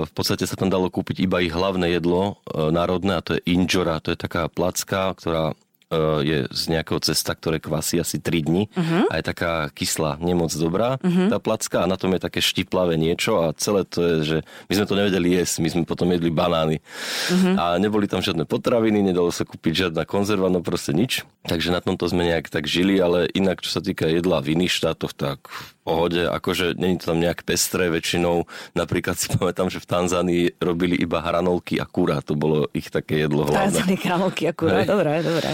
v 0.06 0.12
podstate 0.12 0.46
sa 0.46 0.54
tam 0.54 0.70
dalo 0.70 0.92
kúpiť 0.92 1.24
iba 1.24 1.40
ich 1.42 1.50
hlavné 1.50 1.98
jedlo 1.98 2.40
e, 2.46 2.70
národné 2.92 3.16
a 3.16 3.24
to 3.24 3.40
je 3.40 3.40
injora, 3.48 4.04
to 4.04 4.12
je 4.12 4.18
taká 4.20 4.52
placka, 4.52 5.16
ktorá 5.16 5.56
Eh, 5.92 6.20
je 6.24 6.38
z 6.48 6.62
nejakého 6.72 7.04
cesta, 7.04 7.36
ktoré 7.36 7.60
kvasí 7.60 8.00
asi 8.00 8.16
3 8.16 8.48
dní 8.48 8.64
uh-huh. 8.72 9.12
a 9.12 9.20
je 9.20 9.24
taká 9.28 9.68
kyslá, 9.76 10.16
nemoc 10.24 10.48
dobrá 10.56 10.96
uh-huh. 10.96 11.28
tá 11.28 11.36
placka 11.36 11.84
a 11.84 11.90
na 11.90 12.00
tom 12.00 12.16
je 12.16 12.24
také 12.24 12.40
štiplavé 12.40 12.96
niečo 12.96 13.44
a 13.44 13.52
celé 13.52 13.84
to 13.84 14.00
je, 14.00 14.16
že 14.24 14.38
my 14.40 14.80
sme 14.80 14.86
to 14.88 14.96
nevedeli 14.96 15.28
jesť, 15.36 15.60
my 15.60 15.68
sme 15.68 15.82
potom 15.84 16.08
jedli 16.08 16.32
banány 16.32 16.80
uh-huh. 16.80 17.54
a 17.60 17.64
neboli 17.76 18.08
tam 18.08 18.24
žiadne 18.24 18.48
potraviny, 18.48 19.04
nedalo 19.04 19.28
sa 19.28 19.44
kúpiť 19.44 19.92
žiadna 19.92 20.08
konzerva, 20.08 20.48
no 20.48 20.64
proste 20.64 20.96
nič. 20.96 21.28
Takže 21.44 21.68
na 21.68 21.84
tomto 21.84 22.08
sme 22.08 22.24
nejak 22.24 22.48
tak 22.48 22.64
žili, 22.64 22.96
ale 22.96 23.28
inak 23.36 23.60
čo 23.60 23.76
sa 23.76 23.84
týka 23.84 24.08
jedla 24.08 24.40
v 24.40 24.56
iných 24.56 24.72
štátoch, 24.72 25.12
tak 25.12 25.44
pohode, 25.82 26.22
akože 26.30 26.78
není 26.78 26.96
to 26.96 27.10
tam 27.10 27.18
nejak 27.18 27.42
pestré 27.42 27.90
väčšinou. 27.90 28.46
Napríklad 28.78 29.18
si 29.18 29.26
pamätám, 29.34 29.68
že 29.68 29.82
v 29.82 29.86
Tanzánii 29.90 30.44
robili 30.62 30.94
iba 30.96 31.18
hranolky 31.18 31.82
a 31.82 31.84
kúra, 31.84 32.22
to 32.22 32.38
bolo 32.38 32.70
ich 32.70 32.88
také 32.88 33.26
jedlo 33.26 33.50
hlavné. 33.50 33.82
Tanzánii 33.82 33.98
hranolky 34.06 34.42
a 34.46 34.52
kúra, 34.54 34.86
dobre, 34.86 35.20
dobre. 35.20 35.50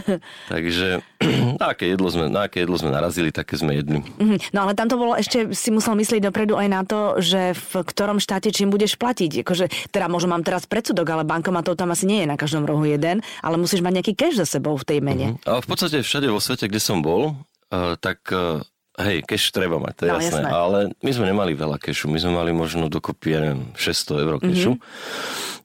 Takže 0.54 1.02
na 1.60 1.74
aké, 1.74 1.90
jedlo 1.90 2.08
sme, 2.08 2.30
na 2.30 2.46
aké 2.46 2.62
jedlo 2.62 2.78
sme 2.78 2.94
narazili, 2.94 3.34
také 3.34 3.58
sme 3.58 3.78
jedli. 3.82 4.00
Mhm. 4.00 4.54
No 4.54 4.66
ale 4.66 4.78
tam 4.78 4.86
to 4.86 4.96
bolo 4.96 5.18
ešte, 5.18 5.50
si 5.52 5.74
musel 5.74 5.98
myslieť 5.98 6.22
dopredu 6.22 6.54
aj 6.54 6.68
na 6.70 6.82
to, 6.86 7.18
že 7.18 7.52
v 7.52 7.72
ktorom 7.82 8.22
štáte 8.22 8.54
čím 8.54 8.70
budeš 8.70 8.94
platiť. 8.96 9.42
Akože, 9.42 9.90
teda 9.90 10.06
možno 10.06 10.30
mám 10.30 10.46
teraz 10.46 10.64
predsudok, 10.70 11.10
ale 11.10 11.26
bankomatov 11.26 11.74
tam 11.74 11.90
asi 11.90 12.06
nie 12.06 12.22
je 12.22 12.30
na 12.30 12.38
každom 12.38 12.62
rohu 12.62 12.86
jeden, 12.86 13.20
ale 13.42 13.58
musíš 13.58 13.82
mať 13.82 13.92
nejaký 13.98 14.12
cash 14.14 14.38
za 14.38 14.46
sebou 14.46 14.78
v 14.78 14.86
tej 14.86 14.98
mene. 15.02 15.34
Uh-huh. 15.34 15.58
A 15.58 15.64
v 15.64 15.66
podstate 15.66 16.04
všade 16.04 16.30
vo 16.30 16.38
svete, 16.38 16.70
kde 16.70 16.80
som 16.80 17.02
bol, 17.02 17.34
uh, 17.72 17.96
tak 17.98 18.22
uh, 18.30 18.62
hej, 19.00 19.24
cash 19.24 19.48
treba 19.48 19.80
mať, 19.80 19.94
to 19.94 20.02
je 20.04 20.10
No, 20.10 20.18
jasné. 20.20 20.42
jasné. 20.42 20.48
Ale 20.50 20.78
my 21.00 21.10
sme 21.14 21.24
nemali 21.28 21.52
veľa 21.56 21.76
cashu, 21.80 22.12
my 22.12 22.18
sme 22.20 22.32
mali 22.36 22.50
možno 22.52 22.92
dokopy, 22.92 23.28
ja 23.32 23.40
neviem, 23.40 23.72
600 23.76 24.24
eur 24.24 24.34
cashu. 24.42 24.76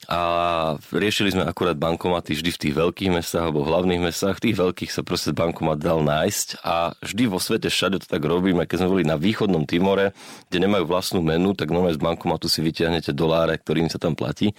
A 0.08 0.22
riešili 0.96 1.36
sme 1.36 1.44
akurát 1.44 1.76
bankomaty 1.76 2.32
vždy 2.32 2.56
v 2.56 2.62
tých 2.64 2.76
veľkých 2.80 3.12
mestách 3.12 3.52
alebo 3.52 3.68
v 3.68 3.76
hlavných 3.76 4.08
mestách. 4.08 4.40
V 4.40 4.44
tých 4.48 4.56
veľkých 4.56 4.88
sa 4.88 5.04
proste 5.04 5.36
bankomat 5.36 5.84
dal 5.84 6.00
nájsť 6.00 6.64
a 6.64 6.96
vždy 7.04 7.24
vo 7.28 7.44
svete 7.44 7.68
všade 7.68 8.00
to 8.00 8.08
tak 8.08 8.24
robíme. 8.24 8.64
Keď 8.64 8.88
sme 8.88 8.92
boli 8.96 9.04
na 9.04 9.20
východnom 9.20 9.68
Timore, 9.68 10.16
kde 10.48 10.64
nemajú 10.64 10.88
vlastnú 10.88 11.20
menu, 11.20 11.52
tak 11.52 11.76
normálne 11.76 12.00
z 12.00 12.04
bankomatu 12.08 12.48
si 12.48 12.64
vyťahnete 12.64 13.12
doláre, 13.12 13.60
ktorým 13.60 13.92
sa 13.92 14.00
tam 14.00 14.16
platí. 14.16 14.56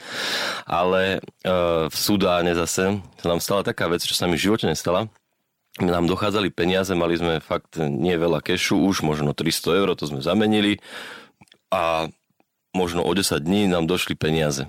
Ale 0.68 1.24
e, 1.24 1.48
v 1.88 1.96
Sudáne 1.96 2.52
zase 2.52 3.00
sa 3.00 3.26
nám 3.32 3.40
stala 3.40 3.64
taká 3.64 3.88
vec, 3.88 4.04
čo 4.04 4.12
sa 4.12 4.28
mi 4.28 4.36
v 4.36 4.52
živote 4.52 4.68
nestala 4.68 5.08
nám 5.82 6.10
dochádzali 6.10 6.50
peniaze, 6.50 6.92
mali 6.94 7.18
sme 7.18 7.38
fakt 7.38 7.78
nie 7.78 8.14
veľa 8.18 8.42
kešu, 8.42 8.78
už 8.78 9.06
možno 9.06 9.34
300 9.34 9.78
eur, 9.78 9.88
to 9.94 10.10
sme 10.10 10.22
zamenili 10.22 10.82
a 11.70 12.08
možno 12.74 13.04
o 13.04 13.12
10 13.12 13.38
dní 13.38 13.66
nám 13.70 13.86
došli 13.86 14.14
peniaze. 14.14 14.68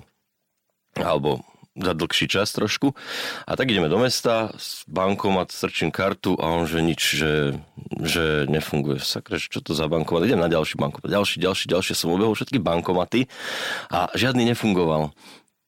Alebo 0.98 1.44
za 1.78 1.94
dlhší 1.94 2.26
čas 2.26 2.50
trošku. 2.50 2.92
A 3.46 3.54
tak 3.54 3.70
ideme 3.70 3.86
do 3.86 3.98
mesta, 4.02 4.50
s 4.58 4.82
bankomat, 4.90 5.54
strčím 5.54 5.94
kartu 5.94 6.34
a 6.36 6.50
on, 6.50 6.66
že 6.66 6.82
nič, 6.82 7.00
že, 7.14 7.32
že 8.02 8.44
nefunguje. 8.50 8.98
Sakre, 8.98 9.38
čo 9.38 9.62
to 9.62 9.72
za 9.72 9.86
bankomat? 9.86 10.26
Idem 10.26 10.42
na 10.42 10.50
ďalší 10.50 10.76
bankomat. 10.76 11.08
Ďalší, 11.08 11.38
ďalší, 11.38 11.66
ďalší. 11.70 11.92
Som 11.94 12.12
obehol 12.12 12.34
všetky 12.34 12.58
bankomaty 12.58 13.30
a 13.86 14.10
žiadny 14.18 14.50
nefungoval. 14.50 15.14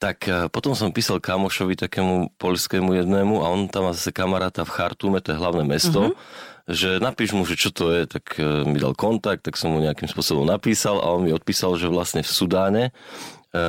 Tak 0.03 0.19
e, 0.27 0.51
potom 0.51 0.75
som 0.75 0.91
písal 0.91 1.23
kamošovi 1.23 1.79
takému 1.79 2.35
polskému 2.35 2.91
jednému 2.99 3.39
a 3.39 3.55
on 3.55 3.71
tam 3.71 3.87
má 3.87 3.95
zase 3.95 4.11
kamaráta 4.11 4.67
v 4.67 4.75
Chartume, 4.75 5.23
to 5.23 5.31
je 5.31 5.39
hlavné 5.39 5.63
mesto, 5.63 6.11
uh-huh. 6.11 6.19
že 6.67 6.99
napíš 6.99 7.39
mu, 7.39 7.47
že 7.47 7.55
čo 7.55 7.71
to 7.71 7.95
je, 7.95 8.11
tak 8.11 8.35
e, 8.35 8.67
mi 8.67 8.83
dal 8.83 8.99
kontakt, 8.99 9.47
tak 9.47 9.55
som 9.55 9.71
mu 9.71 9.79
nejakým 9.79 10.11
spôsobom 10.11 10.43
napísal 10.43 10.99
a 10.99 11.07
on 11.15 11.23
mi 11.23 11.31
odpísal, 11.31 11.79
že 11.79 11.87
vlastne 11.87 12.27
v 12.27 12.35
Sudáne 12.35 12.85
e, 12.91 12.93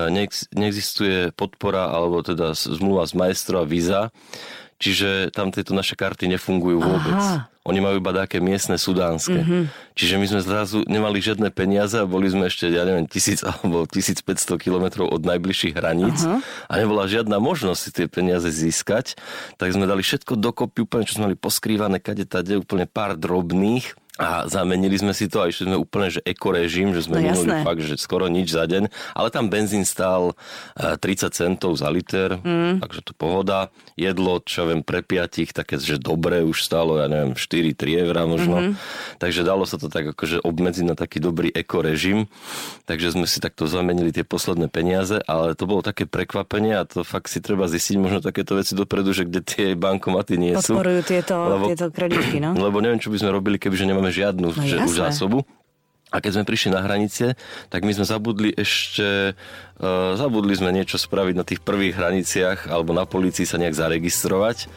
neex- 0.09 0.49
neexistuje 0.57 1.29
podpora 1.37 1.93
alebo 1.93 2.25
teda 2.25 2.57
zmluva 2.57 3.05
z 3.05 3.13
Maestro 3.13 3.61
a 3.61 3.69
Visa, 3.69 4.09
čiže 4.81 5.29
tam 5.29 5.53
tieto 5.53 5.77
naše 5.77 5.93
karty 5.93 6.33
nefungujú 6.33 6.81
vôbec. 6.81 7.13
Aha. 7.13 7.52
Oni 7.63 7.79
majú 7.79 8.03
iba 8.03 8.11
také 8.11 8.43
miestne 8.43 8.75
sudánske. 8.75 9.39
Mm-hmm. 9.39 9.63
Čiže 9.95 10.15
my 10.19 10.25
sme 10.27 10.41
zrazu 10.43 10.83
nemali 10.83 11.23
žiadne 11.23 11.47
peniaze 11.47 11.95
a 11.95 12.03
boli 12.03 12.27
sme 12.27 12.51
ešte, 12.51 12.67
ja 12.67 12.83
neviem, 12.83 13.07
tisíc 13.07 13.39
alebo 13.47 13.87
1500 13.87 14.59
kilometrov 14.59 15.07
od 15.07 15.23
najbližších 15.23 15.71
hraníc 15.71 16.27
Aha. 16.27 16.43
a 16.43 16.73
nebola 16.75 17.07
žiadna 17.07 17.39
možnosť 17.39 17.79
si 17.79 17.89
tie 17.95 18.07
peniaze 18.11 18.51
získať. 18.51 19.15
Tak 19.55 19.71
sme 19.71 19.87
dali 19.87 20.03
všetko 20.03 20.35
dokopy, 20.35 20.83
úplne 20.83 21.07
čo 21.07 21.15
sme 21.15 21.31
mali 21.31 21.37
poskrývané, 21.39 22.03
kade 22.03 22.27
tade, 22.27 22.59
úplne 22.59 22.83
pár 22.83 23.15
drobných 23.15 23.95
a 24.13 24.45
zamenili 24.45 24.93
sme 24.93 25.09
si 25.09 25.25
to 25.25 25.41
a 25.41 25.49
išli 25.49 25.65
sme 25.65 25.77
úplne, 25.77 26.05
že 26.07 26.21
ekorežim, 26.21 26.93
že 26.93 27.01
sme 27.01 27.17
No 27.17 27.33
minuli 27.33 27.49
jasné. 27.49 27.65
fakt, 27.65 27.81
že 27.81 27.97
skoro 27.97 28.29
nič 28.29 28.53
za 28.53 28.69
deň, 28.69 28.85
ale 29.17 29.27
tam 29.33 29.49
benzín 29.49 29.81
stál 29.83 30.37
eh, 30.77 30.93
30 31.01 31.33
centov 31.33 31.73
za 31.73 31.89
liter, 31.89 32.37
mm. 32.37 32.77
takže 32.77 33.01
to 33.01 33.17
pohoda. 33.17 33.73
Jedlo, 33.93 34.37
čo 34.41 34.69
viem, 34.69 34.85
pre 34.85 35.01
piatich, 35.01 35.49
také, 35.49 35.77
že 35.77 35.97
dobre 35.97 36.41
už 36.41 36.61
stálo, 36.61 37.01
ja 37.01 37.09
neviem, 37.09 37.33
4-3 37.33 38.05
eurá 38.05 38.25
možno. 38.25 38.55
Mm-hmm. 38.57 39.17
Takže 39.17 39.41
dalo 39.41 39.65
sa 39.65 39.77
to 39.77 39.89
tak 39.89 40.13
akože 40.13 40.41
obmedziť 40.41 40.85
na 40.85 40.93
taký 40.93 41.17
dobrý 41.17 41.49
ekorežim. 41.49 42.25
Takže 42.85 43.13
sme 43.13 43.25
si 43.25 43.37
takto 43.37 43.65
zamenili 43.65 44.09
tie 44.09 44.21
posledné 44.21 44.69
peniaze, 44.69 45.21
ale 45.25 45.53
to 45.53 45.65
bolo 45.65 45.81
také 45.81 46.05
prekvapenie 46.05 46.73
a 46.73 46.85
to 46.85 47.01
fakt 47.01 47.29
si 47.29 47.37
treba 47.37 47.65
zistiť 47.65 47.95
možno 47.97 48.19
takéto 48.19 48.57
veci 48.57 48.73
dopredu, 48.73 49.09
že 49.09 49.25
kde 49.25 49.41
tie 49.41 49.67
bankomaty 49.73 50.37
nie 50.37 50.53
sú. 50.57 50.73
Podporujú 50.77 51.01
tieto, 51.01 51.33
Lebo- 51.37 51.69
tieto 51.69 51.87
kreditky, 51.89 52.37
no. 52.37 52.53
Lebo 52.65 52.77
neviem, 52.77 52.97
čo 52.97 53.13
by 53.13 53.17
sme 53.17 53.29
robili, 53.29 53.55
kebyže 53.57 53.85
nemáme 53.85 54.02
žiadnu 54.09 54.47
No 54.51 54.63
že, 54.65 54.81
už 54.83 54.97
zásobu. 54.99 55.45
A 56.13 56.21
keď 56.21 56.37
sme 56.37 56.45
prišli 56.45 56.69
na 56.69 56.85
hranice, 56.85 57.33
tak 57.73 57.81
my 57.81 57.89
sme 57.89 58.05
zabudli 58.05 58.53
ešte, 58.53 59.33
uh, 59.33 60.13
zabudli 60.13 60.53
sme 60.53 60.69
niečo 60.69 61.01
spraviť 61.01 61.33
na 61.33 61.41
tých 61.41 61.65
prvých 61.65 61.97
hraniciach 61.97 62.69
alebo 62.69 62.93
na 62.93 63.09
policii 63.09 63.49
sa 63.49 63.57
nejak 63.57 63.73
zaregistrovať. 63.73 64.69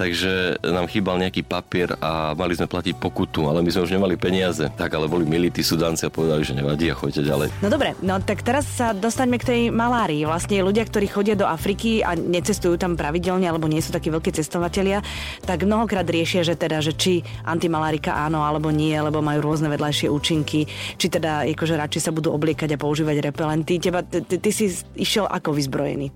Takže 0.00 0.64
nám 0.64 0.88
chýbal 0.88 1.20
nejaký 1.20 1.44
papier 1.44 1.92
a 2.00 2.32
mali 2.32 2.56
sme 2.56 2.64
platiť 2.64 2.96
pokutu, 2.96 3.52
ale 3.52 3.60
my 3.60 3.68
sme 3.68 3.84
už 3.84 3.92
nemali 4.00 4.16
peniaze. 4.16 4.64
Tak 4.72 4.96
ale 4.96 5.04
boli 5.12 5.28
milí 5.28 5.52
tí 5.52 5.60
Sudánci 5.60 6.08
a 6.08 6.10
povedali, 6.10 6.40
že 6.40 6.56
nevadí 6.56 6.88
a 6.88 6.96
choďte 6.96 7.28
ďalej. 7.28 7.52
No 7.60 7.68
dobre, 7.68 7.92
no 8.00 8.16
tak 8.16 8.40
teraz 8.40 8.64
sa 8.64 8.96
dostaňme 8.96 9.36
k 9.36 9.44
tej 9.44 9.60
malárii. 9.68 10.24
Vlastne 10.24 10.64
ľudia, 10.64 10.88
ktorí 10.88 11.04
chodia 11.04 11.36
do 11.36 11.44
Afriky 11.44 12.00
a 12.00 12.16
necestujú 12.16 12.80
tam 12.80 12.96
pravidelne, 12.96 13.44
alebo 13.44 13.68
nie 13.68 13.84
sú 13.84 13.92
takí 13.92 14.08
veľkí 14.08 14.32
cestovatelia, 14.32 15.04
tak 15.44 15.68
mnohokrát 15.68 16.08
riešia, 16.08 16.48
že 16.48 16.56
teda, 16.56 16.80
že 16.80 16.96
či 16.96 17.20
antimalárika 17.44 18.16
áno 18.24 18.40
alebo 18.40 18.72
nie, 18.72 18.96
lebo 18.96 19.20
majú 19.20 19.52
rôzne 19.52 19.68
vedľajšie 19.68 20.08
účinky, 20.08 20.64
či 20.96 21.06
teda 21.12 21.44
akože 21.44 21.76
radšej 21.76 22.08
sa 22.08 22.16
budú 22.16 22.32
obliekať 22.32 22.72
a 22.72 22.80
používať 22.80 23.20
repelenty. 23.20 23.76
Teba, 23.76 24.00
ty, 24.00 24.24
ty, 24.24 24.48
si 24.48 24.72
išiel 24.96 25.28
ako 25.28 25.52
vyzbrojený? 25.52 26.08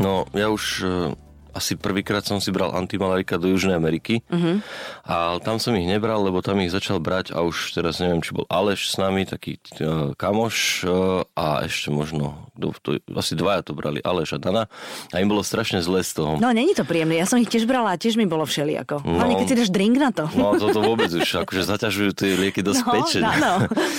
No, 0.00 0.24
ja 0.32 0.48
už 0.48 0.64
asi 1.52 1.76
prvýkrát 1.76 2.24
som 2.24 2.40
si 2.40 2.48
bral 2.50 2.74
antimalarika 2.74 3.36
do 3.36 3.52
Južnej 3.52 3.76
Ameriky 3.76 4.24
uh-huh. 4.28 4.60
a 5.04 5.38
tam 5.44 5.60
som 5.60 5.76
ich 5.76 5.88
nebral, 5.88 6.20
lebo 6.24 6.40
tam 6.40 6.60
ich 6.64 6.72
začal 6.72 6.98
brať 6.98 7.36
a 7.36 7.44
už 7.44 7.76
teraz 7.76 8.00
neviem, 8.00 8.24
či 8.24 8.32
bol 8.34 8.48
Aleš 8.48 8.92
s 8.92 8.96
nami, 8.96 9.28
taký 9.28 9.60
uh, 9.80 10.12
kamoš 10.16 10.88
uh, 10.88 11.24
a 11.36 11.64
ešte 11.68 11.92
možno, 11.92 12.47
kto 12.58 12.74
to, 12.82 12.90
asi 13.14 13.38
dvaja 13.38 13.62
to 13.62 13.72
brali, 13.72 14.02
Aleš 14.02 14.34
a 14.34 14.38
Dana 14.42 14.66
a 15.14 15.16
im 15.22 15.30
bolo 15.30 15.46
strašne 15.46 15.78
zle 15.78 16.02
z 16.02 16.18
toho. 16.18 16.42
No, 16.42 16.50
není 16.50 16.74
to 16.74 16.82
príjemné. 16.82 17.14
Ja 17.14 17.24
som 17.24 17.38
ich 17.38 17.46
tiež 17.46 17.64
brala 17.64 17.94
a 17.94 18.00
tiež 18.00 18.18
mi 18.18 18.26
bolo 18.26 18.42
všelijako. 18.42 19.06
No. 19.06 19.22
Hlavne, 19.22 19.38
keď 19.38 19.46
si 19.46 19.56
dáš 19.62 19.70
drink 19.70 19.94
na 19.96 20.10
to. 20.10 20.26
No 20.34 20.58
toto 20.58 20.82
vôbec 20.82 21.06
už 21.08 21.46
akože 21.46 21.62
zaťažujú 21.62 22.10
tie 22.18 22.34
lieky 22.34 22.66
dosť 22.66 22.82
No, 22.82 22.90
pečeň. 22.98 23.22
áno. 23.22 23.52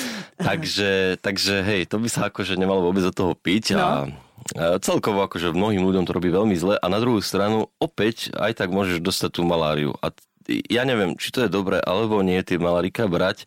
takže, 0.52 1.16
takže 1.24 1.64
hej, 1.64 1.82
to 1.88 2.00
by 2.00 2.08
sa 2.12 2.28
akože 2.28 2.60
nemalo 2.60 2.84
vôbec 2.84 3.04
do 3.04 3.16
toho 3.16 3.32
piť 3.34 3.80
a 3.80 4.12
No. 4.60 4.80
celkovo 4.82 5.22
akože 5.24 5.52
mnohým 5.54 5.84
ľuďom 5.84 6.04
to 6.08 6.16
robí 6.16 6.32
veľmi 6.32 6.56
zle 6.58 6.76
a 6.80 6.86
na 6.90 6.98
druhú 6.98 7.20
stranu 7.22 7.70
opäť 7.78 8.34
aj 8.34 8.58
tak 8.58 8.72
môžeš 8.74 9.04
dostať 9.04 9.38
tú 9.38 9.42
maláriu. 9.46 9.94
A 10.02 10.10
ja 10.50 10.82
neviem, 10.82 11.14
či 11.14 11.30
to 11.30 11.46
je 11.46 11.50
dobré 11.52 11.78
alebo 11.78 12.26
nie 12.26 12.42
tie 12.42 12.58
malárika 12.58 13.06
brať. 13.06 13.46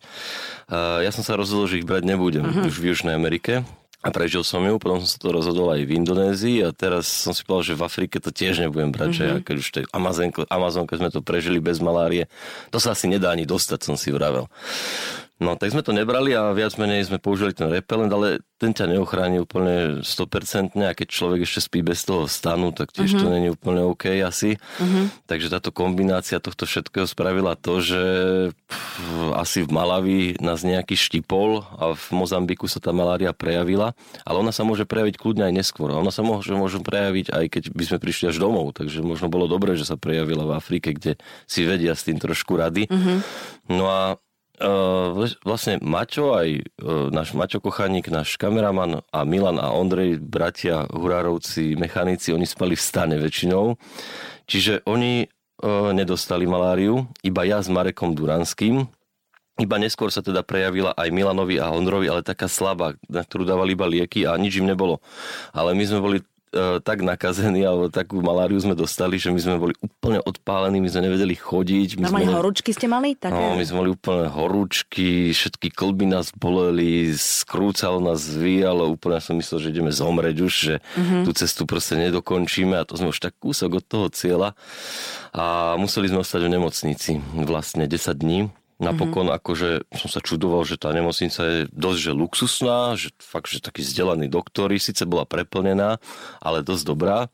Ja 0.71 1.11
som 1.11 1.19
sa 1.19 1.35
rozhodol, 1.35 1.67
že 1.67 1.83
ich 1.83 1.87
brať 1.89 2.07
nebudem 2.07 2.47
uh-huh. 2.47 2.71
už 2.71 2.79
v 2.79 2.95
Južnej 2.95 3.19
Amerike. 3.19 3.67
A 4.03 4.11
prežil 4.11 4.43
som 4.43 4.59
ju, 4.59 4.75
potom 4.83 4.99
som 4.99 5.07
sa 5.07 5.15
to 5.15 5.31
rozhodol 5.31 5.71
aj 5.71 5.87
v 5.87 5.95
Indonézii 5.95 6.59
a 6.67 6.75
teraz 6.75 7.07
som 7.07 7.31
si 7.31 7.47
povedal, 7.47 7.71
že 7.71 7.79
v 7.79 7.87
Afrike 7.87 8.19
to 8.19 8.35
tiež 8.35 8.59
nebudem 8.59 8.91
brať, 8.91 9.15
mm-hmm. 9.15 9.23
že 9.23 9.31
ja, 9.31 9.35
keď 9.39 9.55
už 9.55 9.67
tej 9.71 9.85
Amazonke, 9.95 10.43
Amazonke 10.51 10.99
sme 10.99 11.07
to 11.07 11.23
prežili 11.23 11.63
bez 11.63 11.79
malárie, 11.79 12.27
to 12.67 12.83
sa 12.83 12.91
asi 12.91 13.07
nedá 13.07 13.31
ani 13.31 13.47
dostať, 13.47 13.79
som 13.79 13.95
si 13.95 14.11
vravel. 14.11 14.51
No, 15.41 15.57
tak 15.57 15.73
sme 15.73 15.81
to 15.81 15.97
nebrali 15.97 16.37
a 16.37 16.53
viac 16.53 16.77
menej 16.77 17.09
sme 17.09 17.17
použili 17.17 17.57
ten 17.57 17.65
repelent, 17.65 18.13
ale 18.13 18.45
ten 18.61 18.69
ťa 18.69 18.85
neochráni 18.95 19.41
úplne 19.41 20.05
100% 20.05 20.77
a 20.77 20.93
keď 20.93 21.07
človek 21.09 21.43
ešte 21.43 21.67
spí 21.67 21.79
bez 21.81 22.05
toho 22.05 22.29
stanu, 22.29 22.69
tak 22.69 22.93
tiež 22.93 23.11
mm-hmm. 23.11 23.23
to 23.25 23.33
není 23.33 23.49
úplne 23.49 23.81
OK 23.81 24.07
asi. 24.21 24.55
Mm-hmm. 24.55 25.25
Takže 25.25 25.51
táto 25.51 25.73
kombinácia 25.73 26.37
tohto 26.37 26.69
všetkého 26.69 27.09
spravila 27.09 27.57
to, 27.57 27.81
že 27.81 28.03
pff, 28.53 29.35
asi 29.35 29.65
v 29.65 29.73
Malavi 29.73 30.19
nás 30.37 30.61
nejaký 30.61 30.93
štipol 30.95 31.65
a 31.81 31.97
v 31.97 32.05
Mozambiku 32.13 32.69
sa 32.69 32.77
tá 32.77 32.93
malária 32.93 33.35
prejavila, 33.35 33.97
ale 34.23 34.37
ona 34.37 34.55
sa 34.55 34.61
môže 34.63 34.85
prejaviť 34.85 35.17
kľudne 35.17 35.49
aj 35.49 35.53
neskôr. 35.59 35.91
Ona 35.91 36.13
sa 36.13 36.21
môže, 36.23 36.53
môže 36.55 36.79
prejaviť 36.79 37.33
aj 37.33 37.45
keď 37.51 37.63
by 37.73 37.83
sme 37.89 37.97
prišli 37.99 38.31
až 38.31 38.37
domov, 38.37 38.77
takže 38.77 39.01
možno 39.01 39.27
bolo 39.33 39.49
dobré, 39.49 39.75
že 39.75 39.89
sa 39.89 39.99
prejavila 39.99 40.45
v 40.45 40.55
Afrike, 40.55 40.95
kde 40.95 41.19
si 41.49 41.65
vedia 41.65 41.97
s 41.97 42.05
tým 42.05 42.21
trošku 42.21 42.55
rady. 42.55 42.87
Mm-hmm. 42.87 43.17
No 43.73 43.91
a 43.91 44.21
vlastne 45.43 45.77
Maťo, 45.83 46.39
aj 46.39 46.63
náš 47.11 47.35
Maťo 47.35 47.59
Kochaník, 47.59 48.07
náš 48.07 48.39
kameraman 48.39 49.03
a 49.11 49.19
Milan 49.27 49.59
a 49.59 49.75
Ondrej, 49.75 50.23
bratia 50.23 50.87
Hurárovci, 50.87 51.75
mechanici, 51.75 52.31
oni 52.31 52.47
spali 52.47 52.79
v 52.79 52.81
stane 52.81 53.15
väčšinou. 53.19 53.75
Čiže 54.47 54.87
oni 54.87 55.27
nedostali 55.93 56.47
maláriu, 56.47 57.07
iba 57.23 57.43
ja 57.43 57.59
s 57.59 57.67
Marekom 57.67 58.15
Duranským. 58.15 58.87
Iba 59.53 59.77
neskôr 59.77 60.09
sa 60.09 60.25
teda 60.25 60.41
prejavila 60.41 60.97
aj 60.97 61.13
Milanovi 61.13 61.61
a 61.61 61.69
Ondrovi, 61.69 62.09
ale 62.09 62.25
taká 62.25 62.49
slabá, 62.49 62.97
na 63.05 63.21
ktorú 63.21 63.45
dávali 63.45 63.77
iba 63.77 63.85
lieky 63.85 64.25
a 64.25 64.33
nič 64.33 64.57
im 64.57 64.65
nebolo. 64.65 64.97
Ale 65.53 65.77
my 65.77 65.83
sme 65.85 66.01
boli 66.01 66.17
tak 66.79 67.01
nakazení, 67.01 67.65
alebo 67.65 67.89
takú 67.89 68.21
maláriu 68.21 68.55
sme 68.57 68.73
dostali, 68.73 69.17
že 69.17 69.33
my 69.33 69.39
sme 69.39 69.55
boli 69.57 69.73
úplne 69.81 70.21
odpálení, 70.21 70.77
my 70.77 70.87
sme 70.87 71.09
nevedeli 71.09 71.33
chodiť. 71.33 71.97
My 71.97 72.05
Normálne 72.05 72.29
sme... 72.29 72.37
horúčky 72.37 72.71
ste 72.71 72.85
mali? 72.85 73.17
Také? 73.17 73.33
No, 73.33 73.57
my 73.57 73.65
sme 73.65 73.77
mali 73.81 73.89
úplne 73.91 74.29
horúčky, 74.29 75.33
všetky 75.33 75.73
klby 75.73 76.05
nás 76.05 76.29
boleli, 76.31 77.09
skrúcalo 77.11 77.97
nás, 77.97 78.21
zvíjalo, 78.21 78.93
úplne 78.93 79.17
som 79.17 79.33
myslel, 79.35 79.59
že 79.59 79.67
ideme 79.73 79.89
zomreť 79.89 80.35
už, 80.39 80.53
že 80.53 80.75
Mhm. 80.93 81.01
mm-hmm. 81.01 81.23
tú 81.25 81.31
cestu 81.33 81.61
proste 81.65 81.97
nedokončíme 81.97 82.77
a 82.77 82.85
to 82.85 82.93
sme 82.95 83.09
už 83.09 83.19
tak 83.19 83.33
kúsok 83.39 83.81
od 83.81 83.85
toho 83.85 84.07
cieľa 84.07 84.53
a 85.33 85.73
museli 85.75 86.07
sme 86.07 86.21
ostať 86.21 86.45
v 86.45 86.53
nemocnici 86.53 87.11
vlastne 87.43 87.89
10 87.89 88.13
dní. 88.13 88.39
Napokon 88.81 89.29
mm-hmm. 89.29 89.39
akože 89.39 89.69
som 89.93 90.09
sa 90.09 90.19
čudoval, 90.19 90.65
že 90.65 90.81
tá 90.81 90.89
nemocnica 90.89 91.41
je 91.45 91.59
dosť 91.69 91.99
že 91.99 92.11
luxusná, 92.11 92.79
že 92.97 93.13
fakt, 93.21 93.53
že 93.53 93.61
takí 93.61 93.85
vzdelaní 93.85 94.25
doktori, 94.27 94.81
síce 94.81 95.05
bola 95.05 95.29
preplnená, 95.29 96.01
ale 96.41 96.65
dosť 96.65 96.83
dobrá. 96.85 97.29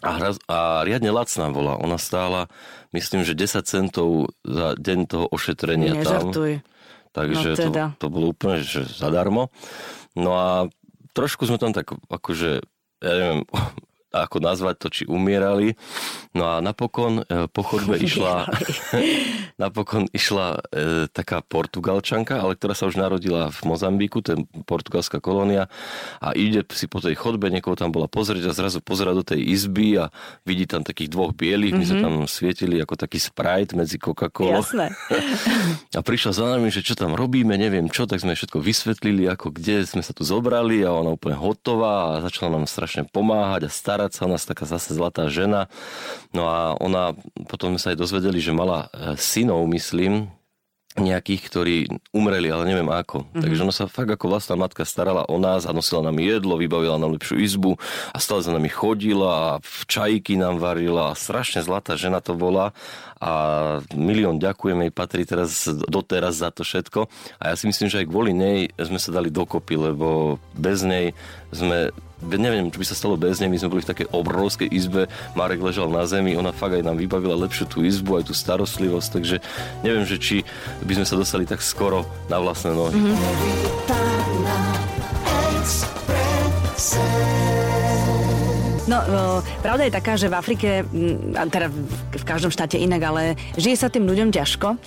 A, 0.00 0.10
hra, 0.16 0.30
a 0.48 0.58
riadne 0.88 1.12
lacná 1.12 1.52
bola. 1.52 1.76
Ona 1.76 2.00
stála, 2.00 2.48
myslím, 2.96 3.20
že 3.20 3.36
10 3.36 3.60
centov 3.68 4.32
za 4.40 4.72
deň 4.80 4.98
toho 5.04 5.26
ošetrenia 5.28 5.92
tam. 6.00 6.32
Nežartuj. 6.32 6.52
takže 7.12 7.48
No 7.52 7.58
teda. 7.58 7.84
to, 8.00 8.08
to 8.08 8.12
bolo 8.12 8.32
úplne 8.32 8.64
že 8.64 8.88
zadarmo. 8.88 9.52
No 10.16 10.32
a 10.40 10.48
trošku 11.12 11.44
sme 11.44 11.60
tam 11.60 11.76
tak 11.76 11.92
akože, 12.08 12.64
ja 13.04 13.12
neviem, 13.12 13.44
ako 14.10 14.42
nazvať 14.42 14.76
to, 14.82 14.88
či 14.90 15.02
umierali. 15.06 15.78
No 16.34 16.46
a 16.46 16.62
napokon 16.62 17.22
e, 17.26 17.46
po 17.50 17.62
chodbe 17.62 17.98
išla, 17.98 18.46
napokon 19.62 20.06
išla 20.10 20.58
e, 20.70 21.10
taká 21.10 21.42
portugalčanka, 21.42 22.38
ale 22.38 22.54
ktorá 22.54 22.74
sa 22.74 22.86
už 22.86 22.98
narodila 22.98 23.50
v 23.50 23.60
Mozambiku, 23.66 24.22
to 24.22 24.34
je 24.34 24.38
portugalská 24.66 25.18
kolónia 25.18 25.70
a 26.22 26.34
ide 26.34 26.62
si 26.74 26.86
po 26.86 27.02
tej 27.02 27.18
chodbe, 27.18 27.50
niekoho 27.50 27.74
tam 27.78 27.90
bola 27.90 28.10
pozrieť 28.10 28.50
a 28.50 28.56
zrazu 28.56 28.82
pozera 28.82 29.14
do 29.14 29.22
tej 29.22 29.42
izby 29.42 29.98
a 29.98 30.10
vidí 30.42 30.66
tam 30.66 30.82
takých 30.82 31.10
dvoch 31.10 31.34
bielých, 31.34 31.74
my 31.74 31.84
sme 31.86 31.98
tam 32.02 32.14
svietili 32.26 32.82
ako 32.82 32.94
taký 32.98 33.18
Sprite 33.22 33.74
medzi 33.78 33.98
Coca-Colou. 33.98 34.62
Jasné. 34.62 34.94
A 35.98 36.00
prišla 36.00 36.32
za 36.32 36.46
nami, 36.56 36.70
že 36.70 36.86
čo 36.86 36.94
tam 36.94 37.18
robíme, 37.18 37.58
neviem 37.58 37.90
čo, 37.90 38.06
tak 38.06 38.22
sme 38.22 38.38
všetko 38.38 38.62
vysvetlili, 38.62 39.26
ako 39.26 39.52
kde 39.52 39.82
sme 39.84 40.00
sa 40.00 40.14
tu 40.14 40.22
zobrali 40.22 40.80
a 40.86 40.94
ona 40.94 41.12
úplne 41.12 41.34
hotová 41.34 42.16
a 42.16 42.22
začala 42.24 42.56
nám 42.56 42.70
strašne 42.70 43.04
pomáhať 43.10 43.66
a 43.66 43.70
starať 43.70 43.99
sa 44.08 44.24
o 44.24 44.32
nás, 44.32 44.48
taká 44.48 44.64
zase 44.64 44.96
zlatá 44.96 45.28
žena. 45.28 45.68
No 46.32 46.48
a 46.48 46.72
ona, 46.80 47.12
potom 47.52 47.76
sme 47.76 47.80
sa 47.82 47.92
aj 47.92 48.00
dozvedeli, 48.00 48.40
že 48.40 48.56
mala 48.56 48.88
e, 48.88 49.20
synov, 49.20 49.68
myslím, 49.68 50.32
nejakých, 50.98 51.42
ktorí 51.46 51.76
umreli, 52.10 52.50
ale 52.50 52.66
neviem 52.66 52.90
ako. 52.90 53.22
Mm-hmm. 53.22 53.42
Takže 53.46 53.62
ona 53.62 53.74
sa 53.74 53.86
fakt 53.86 54.10
ako 54.10 54.26
vlastná 54.26 54.58
matka 54.58 54.82
starala 54.82 55.22
o 55.30 55.38
nás 55.38 55.62
a 55.62 55.70
nosila 55.70 56.02
nám 56.02 56.18
jedlo, 56.18 56.58
vybavila 56.58 56.98
nám 56.98 57.14
lepšiu 57.14 57.38
izbu 57.38 57.78
a 58.10 58.18
stále 58.18 58.42
za 58.42 58.50
nami 58.50 58.66
chodila 58.66 59.30
a 59.30 59.50
v 59.62 59.82
čajky 59.86 60.34
nám 60.34 60.58
varila 60.58 61.14
a 61.14 61.18
strašne 61.18 61.62
zlatá 61.62 61.94
žena 61.94 62.18
to 62.18 62.34
bola 62.34 62.74
a 63.20 63.32
milión 63.92 64.40
ďakujem 64.40 64.80
jej 64.88 64.92
patrí 64.92 65.28
teraz 65.28 65.68
doteraz 65.68 66.40
za 66.40 66.48
to 66.48 66.64
všetko 66.64 67.04
a 67.36 67.52
ja 67.52 67.54
si 67.54 67.68
myslím, 67.68 67.92
že 67.92 68.00
aj 68.00 68.08
kvôli 68.08 68.32
nej 68.32 68.72
sme 68.80 68.96
sa 68.96 69.12
dali 69.12 69.28
dokopy, 69.28 69.76
lebo 69.76 70.40
bez 70.56 70.80
nej 70.80 71.12
sme 71.52 71.92
neviem, 72.24 72.68
čo 72.68 72.80
by 72.80 72.86
sa 72.88 72.96
stalo 72.96 73.16
bez 73.16 73.40
nej, 73.40 73.48
my 73.48 73.56
sme 73.56 73.72
boli 73.72 73.84
v 73.84 73.92
takej 73.92 74.08
obrovskej 74.12 74.68
izbe, 74.68 75.08
Marek 75.32 75.60
ležal 75.60 75.88
na 75.88 76.04
zemi, 76.04 76.36
ona 76.36 76.52
fakt 76.52 76.76
aj 76.76 76.84
nám 76.84 77.00
vybavila 77.00 77.36
lepšiu 77.48 77.64
tú 77.68 77.80
izbu, 77.80 78.20
aj 78.20 78.28
tú 78.28 78.34
starostlivosť, 78.36 79.08
takže 79.20 79.36
neviem, 79.80 80.04
že 80.04 80.20
či 80.20 80.36
by 80.84 81.00
sme 81.00 81.06
sa 81.08 81.16
dostali 81.16 81.48
tak 81.48 81.64
skoro 81.64 82.04
na 82.28 82.36
vlastné 82.40 82.76
nohy. 82.76 82.96
Mm-hmm. 82.96 84.20
No, 88.90 89.38
pravda 89.62 89.86
je 89.86 89.92
taká, 89.94 90.18
že 90.18 90.26
v 90.26 90.34
Afrike, 90.34 90.68
teda 91.30 91.70
každom 92.30 92.54
štáte 92.54 92.78
inak, 92.78 93.02
ale 93.02 93.22
žije 93.58 93.74
sa 93.74 93.90
tým 93.90 94.06
ľuďom 94.06 94.30
ťažko 94.30 94.78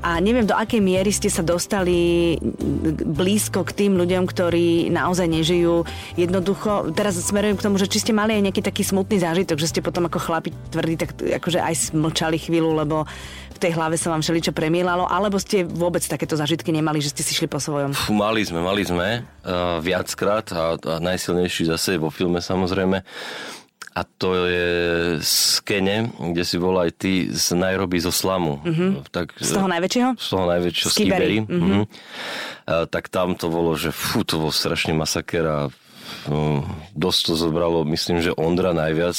a 0.00 0.16
neviem, 0.20 0.48
do 0.48 0.56
akej 0.56 0.80
miery 0.80 1.12
ste 1.12 1.28
sa 1.28 1.44
dostali 1.44 2.36
blízko 3.04 3.64
k 3.68 3.84
tým 3.84 4.00
ľuďom, 4.00 4.24
ktorí 4.24 4.88
naozaj 4.88 5.28
nežijú. 5.28 5.84
Jednoducho, 6.16 6.92
teraz 6.96 7.20
smerujem 7.20 7.60
k 7.60 7.64
tomu, 7.68 7.76
že 7.76 7.88
či 7.88 8.00
ste 8.00 8.12
mali 8.16 8.32
aj 8.36 8.48
nejaký 8.48 8.62
taký 8.64 8.80
smutný 8.84 9.20
zážitok, 9.20 9.60
že 9.60 9.68
ste 9.68 9.84
potom 9.84 10.08
ako 10.08 10.20
chlapi 10.20 10.56
tvrdí, 10.72 10.96
tak 10.96 11.16
akože 11.16 11.60
aj 11.60 11.92
smlčali 11.92 12.40
chvíľu, 12.40 12.80
lebo 12.80 13.04
v 13.52 13.58
tej 13.60 13.76
hlave 13.76 14.00
sa 14.00 14.08
vám 14.08 14.24
všeličo 14.24 14.56
premielalo, 14.56 15.04
alebo 15.04 15.36
ste 15.36 15.68
vôbec 15.68 16.00
takéto 16.00 16.32
zážitky 16.32 16.72
nemali, 16.72 17.04
že 17.04 17.12
ste 17.12 17.20
si 17.20 17.36
šli 17.36 17.44
po 17.44 17.60
svojom? 17.60 17.92
Fú, 17.92 18.16
mali 18.16 18.40
sme, 18.40 18.64
mali 18.64 18.88
sme 18.88 19.20
uh, 19.20 19.84
viackrát 19.84 20.48
a, 20.56 20.80
a 20.80 20.94
najsilnejší 20.96 21.68
zase 21.68 22.00
vo 22.00 22.08
filme 22.08 22.40
samozrejme. 22.40 23.04
A 23.90 24.06
to 24.06 24.46
je 24.46 24.68
z 25.18 25.58
Kene, 25.66 26.14
kde 26.14 26.42
si 26.46 26.56
bol 26.62 26.78
aj 26.78 26.94
ty 26.94 27.26
z 27.26 27.58
Nairobi 27.58 27.98
zo 27.98 28.14
slamu. 28.14 28.62
Mm-hmm. 28.62 28.90
Tak, 29.10 29.34
Z 29.42 29.58
toho 29.58 29.66
najväčšieho? 29.66 30.10
Z 30.14 30.26
toho 30.30 30.46
najväčšieho, 30.46 30.90
Z 30.90 30.96
Kiberi. 30.96 31.10
Kiberi, 31.10 31.38
Mm-hmm. 31.50 31.82
Uh, 32.70 32.86
tak 32.86 33.10
tam 33.10 33.34
to 33.34 33.50
bolo, 33.50 33.74
že 33.74 33.90
fú, 33.90 34.22
to 34.22 34.38
bol 34.38 34.54
strašný 34.54 34.94
masaker 34.94 35.42
a 35.42 35.58
um, 36.30 36.62
dosť 36.94 37.20
to 37.26 37.34
zobralo, 37.34 37.82
myslím, 37.90 38.22
že 38.22 38.36
Ondra 38.38 38.70
najviac 38.70 39.16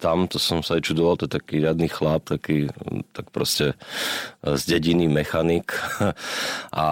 tam, 0.00 0.24
to 0.24 0.40
som 0.40 0.64
sa 0.64 0.80
aj 0.80 0.88
čudoval, 0.88 1.20
to 1.20 1.28
je 1.28 1.36
taký 1.36 1.60
riadny 1.60 1.92
chlap, 1.92 2.24
taký, 2.24 2.72
tak 3.12 3.28
proste 3.28 3.76
uh, 3.76 4.56
z 4.56 4.62
dediny 4.78 5.04
mechanik 5.04 5.76
a 6.72 6.88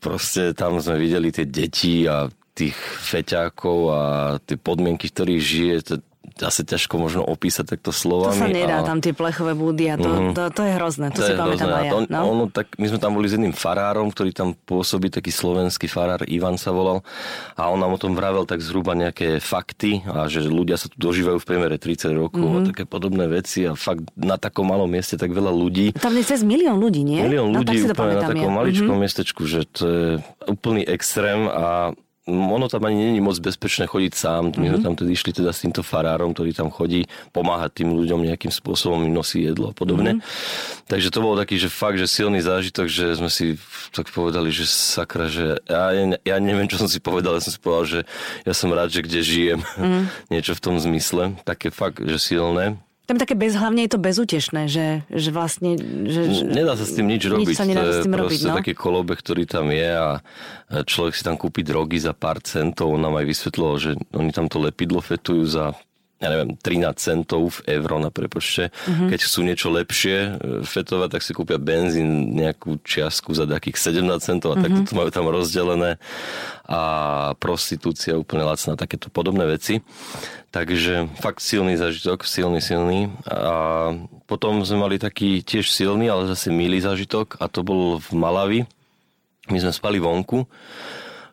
proste 0.00 0.52
tam 0.52 0.80
sme 0.84 1.00
videli 1.00 1.32
tie 1.32 1.48
deti 1.48 2.04
a 2.04 2.28
tých 2.52 2.76
feťákov 2.76 3.78
a 3.88 4.00
tie 4.44 4.60
podmienky, 4.60 5.08
v 5.08 5.14
ktorých 5.16 5.42
žije, 5.42 5.74
to 5.80 5.94
asi 6.42 6.62
ťažko 6.62 6.94
možno 6.96 7.22
opísať 7.22 7.64
takto 7.70 7.88
To 7.88 7.94
slovami. 7.94 8.34
sa 8.34 8.46
nedá, 8.46 8.76
ale- 8.76 8.86
tam 8.86 8.98
tie 8.98 9.10
plechové 9.10 9.52
búdy 9.52 9.86
a 9.86 9.94
to, 9.94 10.04
mm-hmm. 10.04 10.32
to, 10.32 10.42
to 10.50 10.62
je 10.62 10.72
hrozné, 10.72 11.06
to, 11.10 11.20
si 11.20 11.32
pamätám 11.32 11.68
aj 11.68 11.74
A 11.74 11.82
ja. 11.82 11.90
to, 11.90 11.98
No? 12.06 12.20
ono, 12.26 12.44
tak, 12.46 12.74
my 12.74 12.86
sme 12.86 12.98
tam 12.98 13.12
boli 13.12 13.24
s 13.24 13.34
jedným 13.34 13.52
farárom, 13.52 14.08
ktorý 14.08 14.30
tam 14.30 14.48
pôsobí, 14.56 15.08
taký 15.08 15.30
slovenský 15.30 15.86
farár, 15.86 16.24
Ivan 16.24 16.54
sa 16.54 16.70
volal, 16.70 17.04
a 17.54 17.66
on 17.66 17.76
nám 17.76 17.90
o 17.90 17.98
tom 17.98 18.12
vravel 18.12 18.42
tak 18.42 18.58
zhruba 18.58 18.92
nejaké 18.92 19.38
fakty 19.38 20.02
a 20.04 20.26
že 20.26 20.42
ľudia 20.42 20.74
sa 20.74 20.86
tu 20.86 20.96
dožívajú 20.96 21.36
v 21.36 21.46
priemere 21.46 21.76
30 21.76 22.10
rokov 22.10 22.36
Mhm. 22.36 22.46
mm-hmm. 22.46 22.62
a 22.62 22.70
také 22.70 22.84
podobné 22.84 23.24
veci 23.26 23.60
a 23.62 23.72
fakt 23.72 24.04
na 24.14 24.34
takom 24.34 24.64
malom 24.64 24.86
mieste 24.86 25.14
tak 25.14 25.30
veľa 25.30 25.50
ľudí. 25.50 25.92
Tam 25.94 26.12
je 26.12 26.22
cez 26.22 26.40
milión 26.40 26.76
ľudí, 26.76 27.00
nie? 27.00 27.20
Milión 27.20 27.48
no, 27.48 27.60
tak 27.60 27.70
ľudí 27.70 27.76
si 27.76 27.86
to 27.86 27.92
úplne 27.92 27.98
na 28.10 28.14
pamätám 28.16 28.30
takom 28.32 28.44
ja. 28.46 28.56
maličkom 28.56 28.80
Mhm. 28.80 28.90
mm-hmm. 28.90 29.02
miestečku, 29.02 29.42
že 29.44 29.60
to 29.66 29.82
je 29.82 30.06
úplný 30.46 30.82
extrém 30.84 31.40
a 31.44 31.92
ono 32.30 32.66
tam 32.70 32.86
ani 32.86 33.10
není 33.10 33.20
moc 33.20 33.36
bezpečné 33.42 33.90
chodiť 33.90 34.12
sám. 34.14 34.54
My 34.56 34.74
sme 34.74 34.80
tam 34.80 34.94
tedy 34.94 35.12
išli 35.14 35.34
teda 35.34 35.50
s 35.50 35.66
týmto 35.66 35.82
farárom, 35.82 36.32
ktorý 36.32 36.54
tam 36.54 36.70
chodí 36.70 37.06
pomáhať 37.34 37.82
tým 37.82 37.96
ľuďom 37.96 38.26
nejakým 38.26 38.52
spôsobom, 38.54 39.02
im 39.02 39.14
nosí 39.14 39.42
jedlo 39.42 39.70
a 39.70 39.74
podobne. 39.74 40.18
Mhm. 40.18 40.22
Takže 40.90 41.08
to 41.10 41.18
bol 41.22 41.34
taký, 41.38 41.58
že 41.58 41.70
fakt, 41.70 41.98
že 41.98 42.10
silný 42.10 42.42
zážitok, 42.42 42.86
že 42.90 43.14
sme 43.14 43.30
si 43.30 43.58
tak 43.94 44.10
povedali, 44.10 44.50
že 44.50 44.66
sakra, 44.66 45.30
že 45.30 45.58
ja, 45.66 46.16
ja 46.22 46.36
neviem, 46.42 46.66
čo 46.66 46.78
som 46.82 46.90
si 46.90 46.98
povedal, 46.98 47.38
ja 47.38 47.42
som 47.42 47.54
si 47.54 47.60
povedal, 47.62 47.86
že 47.86 48.00
ja 48.46 48.54
som 48.54 48.70
rád, 48.70 48.90
že 48.90 49.04
kde 49.06 49.20
žijem. 49.22 49.60
Mhm. 49.78 50.00
Niečo 50.32 50.52
v 50.58 50.62
tom 50.62 50.76
zmysle. 50.78 51.38
Také 51.46 51.70
fakt, 51.70 52.02
že 52.02 52.18
silné. 52.18 52.78
Tam 53.10 53.18
je 53.18 53.26
také 53.26 53.34
bez, 53.34 53.58
hlavne 53.58 53.82
je 53.82 53.90
to 53.90 53.98
bezútešné, 53.98 54.70
že, 54.70 55.02
že 55.10 55.34
vlastne... 55.34 55.74
Že, 56.06 56.46
Nedá 56.46 56.78
sa 56.78 56.86
s 56.86 56.94
tým 56.94 57.10
nič 57.10 57.26
robiť. 57.26 57.42
Nič 57.42 57.58
sa 57.58 57.66
nedá 57.66 57.82
to 57.82 57.90
je 57.90 57.94
s 57.98 58.06
tým 58.06 58.14
robiť, 58.14 58.38
proste 58.38 58.50
no. 58.54 58.58
taký 58.62 58.74
kolobeh, 58.78 59.18
ktorý 59.18 59.50
tam 59.50 59.66
je 59.74 59.90
a 59.90 60.22
človek 60.86 61.18
si 61.18 61.26
tam 61.26 61.34
kúpi 61.34 61.66
drogy 61.66 61.98
za 61.98 62.14
pár 62.14 62.38
centov. 62.38 62.94
On 62.94 63.02
nám 63.02 63.18
aj 63.18 63.26
vysvetloval, 63.26 63.76
že 63.82 63.90
oni 64.14 64.30
tam 64.30 64.46
to 64.46 64.62
lepidlo 64.62 65.02
fetujú 65.02 65.42
za 65.42 65.74
ja 66.20 66.28
neviem, 66.28 66.52
13 66.52 67.00
centov 67.00 67.56
v 67.64 67.80
euro 67.80 67.96
na 67.96 68.12
prepočte. 68.12 68.68
Mhm. 68.68 68.84
Mm-hmm. 68.84 69.08
Keď 69.08 69.20
chcú 69.24 69.40
niečo 69.40 69.68
lepšie 69.72 70.16
e, 70.20 70.30
fetovať, 70.68 71.08
tak 71.16 71.22
si 71.24 71.32
kúpia 71.32 71.56
benzín, 71.56 72.36
nejakú 72.36 72.76
čiastku 72.84 73.32
za 73.32 73.48
takých 73.48 73.80
17 73.80 74.20
centov 74.20 74.52
a 74.52 74.60
mm-hmm. 74.60 74.64
takto 74.68 74.80
to 74.92 74.98
majú 75.00 75.08
tam 75.08 75.26
rozdelené. 75.32 75.96
A 76.70 76.80
prostitúcia 77.40 78.20
úplne 78.20 78.44
lacná, 78.44 78.76
takéto 78.76 79.08
podobné 79.08 79.48
veci. 79.48 79.80
Takže 80.52 81.08
fakt 81.18 81.40
silný 81.40 81.80
zažitok, 81.80 82.28
silný, 82.28 82.60
silný. 82.60 83.10
A 83.26 83.90
potom 84.28 84.60
sme 84.62 84.86
mali 84.86 85.00
taký 85.00 85.40
tiež 85.40 85.72
silný, 85.72 86.12
ale 86.12 86.28
zase 86.30 86.52
milý 86.52 86.78
zažitok 86.84 87.40
a 87.40 87.48
to 87.48 87.64
bol 87.64 87.98
v 87.98 88.10
Malavi. 88.14 88.60
My 89.50 89.58
sme 89.58 89.72
spali 89.74 89.98
vonku, 89.98 90.46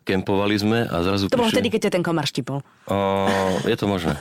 kempovali 0.07 0.55
sme 0.55 0.79
a 0.87 0.95
zrazu 1.03 1.27
to 1.27 1.35
bolo 1.35 1.51
prišli... 1.51 1.59
vtedy, 1.59 1.67
keď 1.67 1.81
ťa 1.83 1.93
ten 1.99 2.03
komar 2.07 2.23
štipol. 2.23 2.63
O, 2.87 2.97
je 3.67 3.75
to 3.75 3.85
možné. 3.91 4.15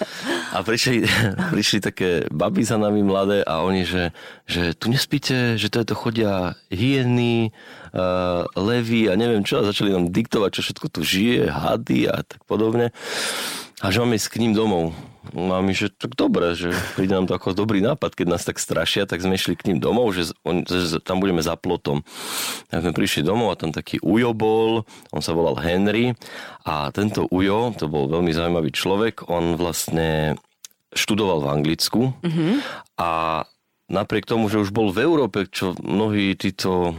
a 0.56 0.58
prišli, 0.66 1.06
prišli 1.54 1.78
také 1.78 2.26
baby 2.34 2.66
za 2.66 2.74
nami 2.74 3.06
mladé 3.06 3.46
a 3.46 3.62
oni, 3.62 3.86
že, 3.86 4.10
že 4.50 4.74
tu 4.74 4.90
nespíte, 4.90 5.54
že 5.54 5.70
to 5.70 5.94
chodia 5.94 6.58
hyeny, 6.74 7.54
uh, 7.94 8.42
levy 8.58 9.06
a 9.06 9.14
neviem 9.14 9.46
čo 9.46 9.62
a 9.62 9.66
začali 9.70 9.94
nám 9.94 10.10
diktovať, 10.10 10.50
čo 10.58 10.64
všetko 10.66 10.86
tu 10.90 11.00
žije, 11.06 11.46
hady 11.46 12.10
a 12.10 12.26
tak 12.26 12.42
podobne. 12.44 12.90
A 13.78 13.94
že 13.94 14.02
máme 14.02 14.18
ísť 14.18 14.34
k 14.34 14.40
ním 14.42 14.58
domov. 14.58 14.90
No 15.32 15.56
a 15.56 15.60
my, 15.60 15.72
že 15.72 15.92
tak 15.92 16.14
dobre, 16.14 16.56
že 16.56 16.72
príde 16.96 17.12
nám 17.12 17.28
to 17.28 17.36
ako 17.36 17.56
dobrý 17.56 17.84
nápad, 17.84 18.14
keď 18.16 18.26
nás 18.28 18.44
tak 18.44 18.60
strašia, 18.60 19.04
tak 19.04 19.20
sme 19.20 19.36
išli 19.36 19.58
k 19.58 19.72
ním 19.72 19.78
domov, 19.80 20.12
že, 20.16 20.32
on, 20.46 20.64
že 20.64 21.00
tam 21.04 21.20
budeme 21.20 21.44
za 21.44 21.58
plotom. 21.58 22.04
Tak 22.72 22.84
sme 22.84 22.92
prišli 22.96 23.26
domov 23.26 23.52
a 23.52 23.60
tam 23.60 23.70
taký 23.74 24.00
Ujo 24.00 24.32
bol, 24.32 24.88
on 25.12 25.22
sa 25.22 25.34
volal 25.36 25.58
Henry 25.60 26.16
a 26.64 26.88
tento 26.94 27.28
Ujo, 27.28 27.74
to 27.76 27.90
bol 27.90 28.08
veľmi 28.08 28.32
zaujímavý 28.32 28.70
človek, 28.72 29.28
on 29.28 29.58
vlastne 29.58 30.38
študoval 30.92 31.44
v 31.44 31.50
Anglicku 31.52 32.00
mm-hmm. 32.24 32.52
a 32.96 33.44
napriek 33.92 34.24
tomu, 34.28 34.48
že 34.48 34.60
už 34.60 34.72
bol 34.72 34.92
v 34.92 35.04
Európe, 35.04 35.48
čo 35.48 35.76
mnohí 35.80 36.36
títo 36.36 36.96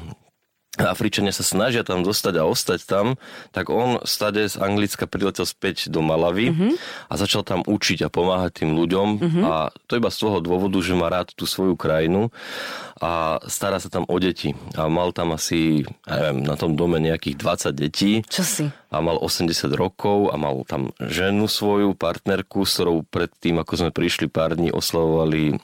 Afričania 0.87 1.35
sa 1.35 1.43
snažia 1.43 1.83
tam 1.83 2.01
dostať 2.07 2.33
a 2.39 2.47
ostať 2.47 2.79
tam, 2.87 3.19
tak 3.51 3.67
on 3.67 3.99
stade 4.07 4.47
z 4.47 4.55
Anglicka 4.55 5.09
priletel 5.09 5.43
späť 5.43 5.91
do 5.91 5.99
Malavy 5.99 6.55
mm-hmm. 6.55 6.71
a 7.11 7.13
začal 7.19 7.43
tam 7.43 7.61
učiť 7.67 8.07
a 8.07 8.09
pomáhať 8.13 8.63
tým 8.63 8.71
ľuďom 8.79 9.07
mm-hmm. 9.19 9.43
a 9.43 9.75
to 9.91 9.99
iba 9.99 10.07
z 10.07 10.17
toho 10.23 10.39
dôvodu, 10.39 10.79
že 10.79 10.95
má 10.95 11.11
rád 11.11 11.35
tú 11.35 11.43
svoju 11.43 11.75
krajinu 11.75 12.31
a 12.99 13.39
stará 13.47 13.79
sa 13.79 13.87
tam 13.87 14.03
o 14.07 14.15
deti 14.19 14.51
a 14.75 14.91
mal 14.91 15.15
tam 15.15 15.35
asi, 15.35 15.87
neviem, 16.07 16.43
na 16.43 16.55
tom 16.59 16.75
dome 16.75 16.99
nejakých 16.99 17.35
20 17.39 17.71
detí 17.75 18.11
Čo 18.27 18.43
si? 18.43 18.65
a 18.67 18.95
mal 18.99 19.15
80 19.19 19.71
rokov 19.71 20.31
a 20.31 20.35
mal 20.35 20.63
tam 20.67 20.91
ženu 20.99 21.47
svoju, 21.47 21.95
partnerku, 21.95 22.67
s 22.67 22.79
ktorou 22.79 23.07
predtým, 23.07 23.59
ako 23.59 23.73
sme 23.87 23.91
prišli 23.95 24.27
pár 24.27 24.59
dní, 24.59 24.71
oslavovali 24.71 25.43
e, 25.51 25.55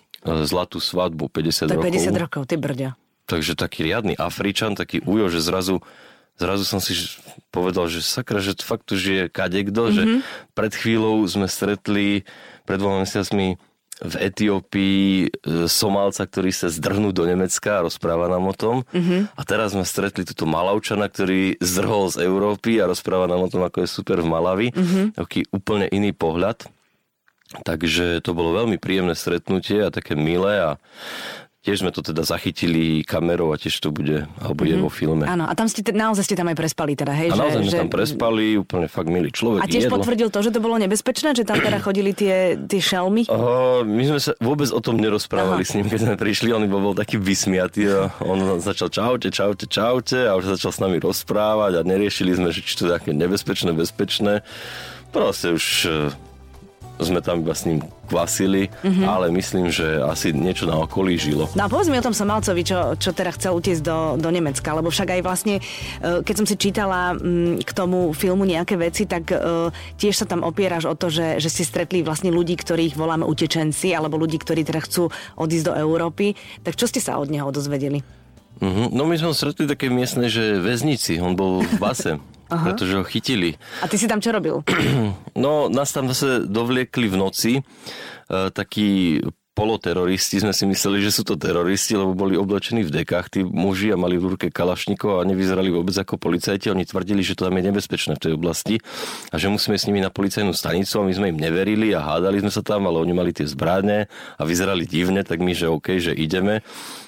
zlatú 0.48 0.80
svadbu 0.80 1.28
50 1.28 1.72
To 1.72 1.76
je 1.76 1.80
rokov. 1.80 1.92
50 1.92 2.24
rokov, 2.24 2.42
ty 2.48 2.56
brďa. 2.56 2.96
Takže 3.26 3.58
taký 3.58 3.86
riadny 3.86 4.14
Afričan, 4.18 4.78
taký 4.78 5.02
ujo, 5.04 5.30
že 5.30 5.42
zrazu 5.42 5.82
zrazu 6.36 6.68
som 6.68 6.84
si 6.84 6.96
povedal, 7.50 7.88
že 7.88 8.04
sakra, 8.04 8.44
že 8.44 8.60
fakt 8.60 8.88
tu 8.88 9.00
žije 9.00 9.32
kadekto, 9.32 9.88
mm-hmm. 9.88 9.96
že 9.96 10.04
mhm. 10.04 10.20
pred 10.52 10.74
chvíľou 10.76 11.24
sme 11.28 11.48
stretli, 11.48 12.28
pred 12.68 12.78
dvoma 12.80 13.08
mesiacmi 13.08 13.56
v 13.96 14.16
Etiópii 14.20 15.08
e, 15.24 15.28
Somálca, 15.72 16.28
ktorý 16.28 16.52
sa 16.52 16.68
zdrhnú 16.68 17.16
do 17.16 17.24
Nemecka 17.24 17.80
a 17.80 17.86
rozpráva 17.88 18.28
nám 18.28 18.52
o 18.52 18.56
tom. 18.56 18.84
Mm-hmm. 18.92 19.40
A 19.40 19.42
teraz 19.48 19.72
sme 19.72 19.88
stretli 19.88 20.28
túto 20.28 20.44
Malavčana, 20.44 21.08
ktorý 21.08 21.56
zdrhol 21.64 22.12
z 22.12 22.28
Európy 22.28 22.84
a 22.84 22.92
rozpráva 22.92 23.32
nám 23.32 23.48
o 23.48 23.52
tom, 23.52 23.64
ako 23.64 23.88
je 23.88 23.90
super 23.96 24.20
v 24.20 24.28
Malavi. 24.28 24.68
Mm-hmm. 24.76 25.06
Taký 25.16 25.48
úplne 25.56 25.88
iný 25.88 26.12
pohľad. 26.12 26.68
Takže 27.64 28.20
to 28.20 28.36
bolo 28.36 28.52
veľmi 28.52 28.76
príjemné 28.76 29.16
stretnutie 29.16 29.80
a 29.88 29.94
také 29.94 30.18
milé 30.20 30.60
a 30.60 30.72
Tiež 31.66 31.82
sme 31.82 31.90
to 31.90 32.06
teda 32.06 32.22
zachytili 32.22 33.02
kamerou 33.02 33.50
a 33.50 33.58
tiež 33.58 33.82
to 33.82 33.90
bude, 33.90 34.30
alebo 34.38 34.62
mm-hmm. 34.62 34.70
je 34.70 34.76
mhm. 34.78 34.84
vo 34.86 34.92
filme. 34.94 35.24
Áno, 35.26 35.50
a 35.50 35.54
tam 35.58 35.66
ste, 35.66 35.82
naozaj 35.82 36.30
ste 36.30 36.38
tam 36.38 36.46
aj 36.54 36.58
prespali 36.62 36.94
teda, 36.94 37.10
hej? 37.10 37.34
A 37.34 37.42
naozaj 37.42 37.58
že, 37.58 37.66
sme 37.66 37.74
že... 37.74 37.82
tam 37.82 37.90
prespali, 37.90 38.46
úplne 38.54 38.86
fakt 38.86 39.10
milý 39.10 39.34
človek. 39.34 39.66
A 39.66 39.68
tiež 39.68 39.90
jedlo. 39.90 39.98
potvrdil 39.98 40.30
to, 40.30 40.46
že 40.46 40.54
to 40.54 40.62
bolo 40.62 40.78
nebezpečné, 40.78 41.34
že 41.34 41.42
tam 41.42 41.58
teda 41.58 41.82
chodili 41.82 42.14
tie, 42.14 42.54
tie 42.70 42.78
šelmy? 42.78 43.26
Uh, 43.26 43.82
my 43.82 44.04
sme 44.14 44.20
sa 44.22 44.38
vôbec 44.38 44.70
o 44.70 44.78
tom 44.78 45.02
nerozprávali 45.02 45.66
Aha. 45.66 45.70
s 45.70 45.74
ním, 45.74 45.90
keď 45.90 46.00
sme 46.06 46.16
prišli, 46.22 46.54
on 46.54 46.70
bol, 46.70 46.94
bol 46.94 46.96
taký 46.96 47.18
vysmiatý 47.18 47.90
a 47.90 48.14
on 48.22 48.62
začal 48.62 48.94
čaute, 48.94 49.34
čaute, 49.34 49.66
čaute 49.66 50.22
a 50.30 50.38
už 50.38 50.62
začal 50.62 50.70
s 50.70 50.78
nami 50.78 51.02
rozprávať 51.02 51.82
a 51.82 51.88
neriešili 51.88 52.38
sme, 52.38 52.54
že 52.54 52.62
či 52.62 52.78
to 52.78 52.86
je 52.86 52.94
také 52.94 53.10
nebezpečné, 53.10 53.74
bezpečné. 53.74 54.46
Proste 55.10 55.58
už 55.58 55.66
sme 57.00 57.20
tam 57.20 57.44
iba 57.44 57.52
s 57.52 57.68
ním 57.68 57.84
kvasili, 58.08 58.70
mm-hmm. 58.70 59.06
ale 59.06 59.34
myslím, 59.34 59.68
že 59.74 60.00
asi 60.06 60.32
niečo 60.32 60.70
na 60.70 60.78
okolí 60.80 61.18
žilo. 61.18 61.50
No 61.58 61.66
a 61.66 61.72
povedz 61.72 61.90
mi 61.90 62.00
o 62.00 62.06
tom 62.06 62.16
Somalcovi, 62.16 62.62
čo, 62.62 62.94
čo 62.96 63.12
teda 63.12 63.34
chcel 63.36 63.58
utiecť 63.58 63.82
do, 63.82 63.98
do 64.16 64.30
Nemecka, 64.30 64.72
lebo 64.72 64.94
však 64.94 65.20
aj 65.20 65.22
vlastne, 65.26 65.56
e, 65.60 66.22
keď 66.22 66.36
som 66.38 66.48
si 66.48 66.56
čítala 66.56 67.18
mm, 67.18 67.66
k 67.66 67.72
tomu 67.74 68.14
filmu 68.14 68.46
nejaké 68.46 68.78
veci, 68.78 69.10
tak 69.10 69.34
e, 69.34 69.72
tiež 69.98 70.24
sa 70.24 70.26
tam 70.30 70.46
opieráš 70.46 70.86
o 70.88 70.96
to, 70.96 71.10
že, 71.10 71.42
že 71.42 71.50
si 71.50 71.66
stretli 71.66 72.06
vlastne 72.06 72.30
ľudí, 72.30 72.56
ktorých 72.56 72.96
voláme 72.96 73.26
utečenci, 73.26 73.92
alebo 73.92 74.22
ľudí, 74.22 74.38
ktorí 74.40 74.64
teda 74.64 74.86
chcú 74.86 75.10
odísť 75.36 75.66
do 75.72 75.74
Európy. 75.74 76.38
Tak 76.62 76.78
čo 76.78 76.86
ste 76.86 77.02
sa 77.02 77.18
od 77.18 77.28
neho 77.28 77.50
dozvedeli? 77.50 78.06
Mm-hmm. 78.62 78.88
No 78.96 79.04
my 79.04 79.20
sme 79.20 79.30
ho 79.34 79.36
stretli 79.36 79.68
také 79.68 79.92
miestne, 79.92 80.32
že 80.32 80.62
väznici, 80.64 81.20
on 81.20 81.36
bol 81.36 81.66
v 81.66 81.76
base. 81.76 82.16
Aha. 82.50 82.72
pretože 82.72 82.94
ho 82.98 83.04
chytili. 83.04 83.58
A 83.82 83.90
ty 83.90 83.98
si 83.98 84.06
tam 84.06 84.22
čo 84.22 84.34
robil? 84.34 84.62
No, 85.36 85.68
nás 85.68 85.92
tam 85.92 86.08
zase 86.08 86.48
dovliekli 86.48 87.12
v 87.12 87.20
noci. 87.20 87.52
E, 87.60 87.62
takí 88.56 89.20
poloteroristi, 89.56 90.44
sme 90.44 90.52
si 90.52 90.68
mysleli, 90.68 91.00
že 91.00 91.16
sú 91.16 91.24
to 91.24 91.40
teroristi, 91.40 91.96
lebo 91.96 92.12
boli 92.12 92.36
oblečení 92.36 92.84
v 92.84 92.92
dekách 92.92 93.28
tí 93.32 93.42
muži 93.42 93.96
a 93.96 93.98
mali 93.98 94.20
v 94.20 94.36
ruke 94.36 94.52
kalašníkov 94.52 95.24
a 95.24 95.28
nevyzerali 95.28 95.72
vôbec 95.72 95.96
ako 95.96 96.20
policajti. 96.20 96.68
Oni 96.68 96.84
tvrdili, 96.84 97.24
že 97.24 97.40
to 97.40 97.48
tam 97.48 97.56
je 97.56 97.64
nebezpečné 97.72 98.20
v 98.20 98.24
tej 98.24 98.32
oblasti 98.36 98.84
a 99.32 99.40
že 99.40 99.48
musíme 99.48 99.80
s 99.80 99.88
nimi 99.88 100.04
na 100.04 100.12
policajnú 100.12 100.52
stanicu 100.52 101.00
a 101.00 101.08
my 101.08 101.14
sme 101.16 101.28
im 101.32 101.40
neverili 101.40 101.96
a 101.96 102.04
hádali 102.04 102.44
sme 102.44 102.52
sa 102.52 102.60
tam, 102.68 102.92
ale 102.92 103.00
oni 103.00 103.16
mali 103.16 103.32
tie 103.32 103.48
zbrane 103.48 104.12
a 104.36 104.42
vyzerali 104.44 104.84
divne, 104.84 105.24
tak 105.24 105.40
my, 105.40 105.56
že 105.56 105.72
OK, 105.72 106.04
že 106.04 106.12
ideme 106.12 106.60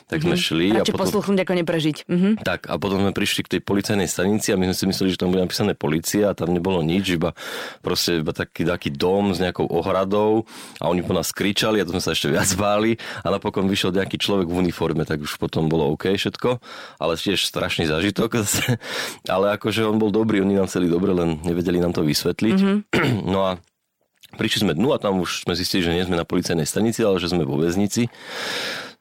tak 0.08 0.24
sme 0.24 0.40
mm-hmm. 0.40 0.48
šli. 0.48 0.68
Radšej 0.72 0.88
a 0.88 0.96
potom... 0.96 1.04
posluchnúť, 1.04 1.40
ako 1.44 1.54
neprežiť. 1.60 1.98
Mm-hmm. 2.08 2.34
Tak, 2.48 2.72
a 2.72 2.74
potom 2.80 3.04
sme 3.04 3.12
prišli 3.12 3.44
k 3.44 3.60
tej 3.60 3.62
policajnej 3.68 4.08
stanici 4.08 4.56
a 4.56 4.60
my 4.60 4.72
sme 4.72 4.76
si 4.76 4.86
mysleli, 4.88 5.10
že 5.12 5.20
tam 5.20 5.36
bude 5.36 5.44
napísané 5.44 5.76
policia 5.76 6.32
a 6.32 6.34
tam 6.34 6.56
nebolo 6.56 6.80
nič, 6.80 7.20
iba 7.20 7.36
proste 7.84 8.24
iba 8.24 8.32
taký, 8.32 8.64
taký 8.64 8.96
dom 8.96 9.36
s 9.36 9.44
nejakou 9.44 9.68
ohradou 9.68 10.48
a 10.80 10.88
oni 10.88 11.04
po 11.04 11.12
nás 11.12 11.36
kričali 11.36 11.84
a 11.84 11.86
to 11.86 11.92
sme 11.92 12.00
sa 12.00 12.16
ešte 12.16 12.32
viac 12.32 12.48
báli 12.64 12.96
a 13.20 13.28
napokon 13.28 13.68
vyšiel 13.68 13.92
nejaký 13.92 14.16
človek 14.16 14.48
v 14.48 14.56
uniforme, 14.64 15.04
tak 15.04 15.20
už 15.20 15.36
potom 15.36 15.68
bolo 15.68 15.92
OK 15.92 16.16
všetko, 16.16 16.64
ale 17.04 17.20
tiež 17.20 17.44
strašný 17.44 17.92
zážitok. 17.92 18.40
ale 19.36 19.60
akože 19.60 19.84
on 19.84 20.00
bol 20.00 20.10
dobrý, 20.10 20.40
oni 20.40 20.56
nám 20.56 20.72
chceli 20.72 20.88
dobre, 20.88 21.12
len 21.12 21.44
nevedeli 21.44 21.84
nám 21.84 21.92
to 21.92 22.08
vysvetliť. 22.08 22.58
Mm-hmm. 22.58 22.80
No 23.28 23.44
a 23.44 23.60
Prišli 24.36 24.68
sme 24.68 24.78
dnu 24.78 24.92
a 24.92 25.02
tam 25.02 25.24
už 25.24 25.48
sme 25.48 25.56
zistili, 25.56 25.88
že 25.88 25.96
nie 25.96 26.04
sme 26.04 26.20
na 26.20 26.28
policajnej 26.28 26.68
stanici, 26.68 27.00
ale 27.00 27.18
že 27.18 27.32
sme 27.32 27.48
vo 27.48 27.58
väznici. 27.58 28.12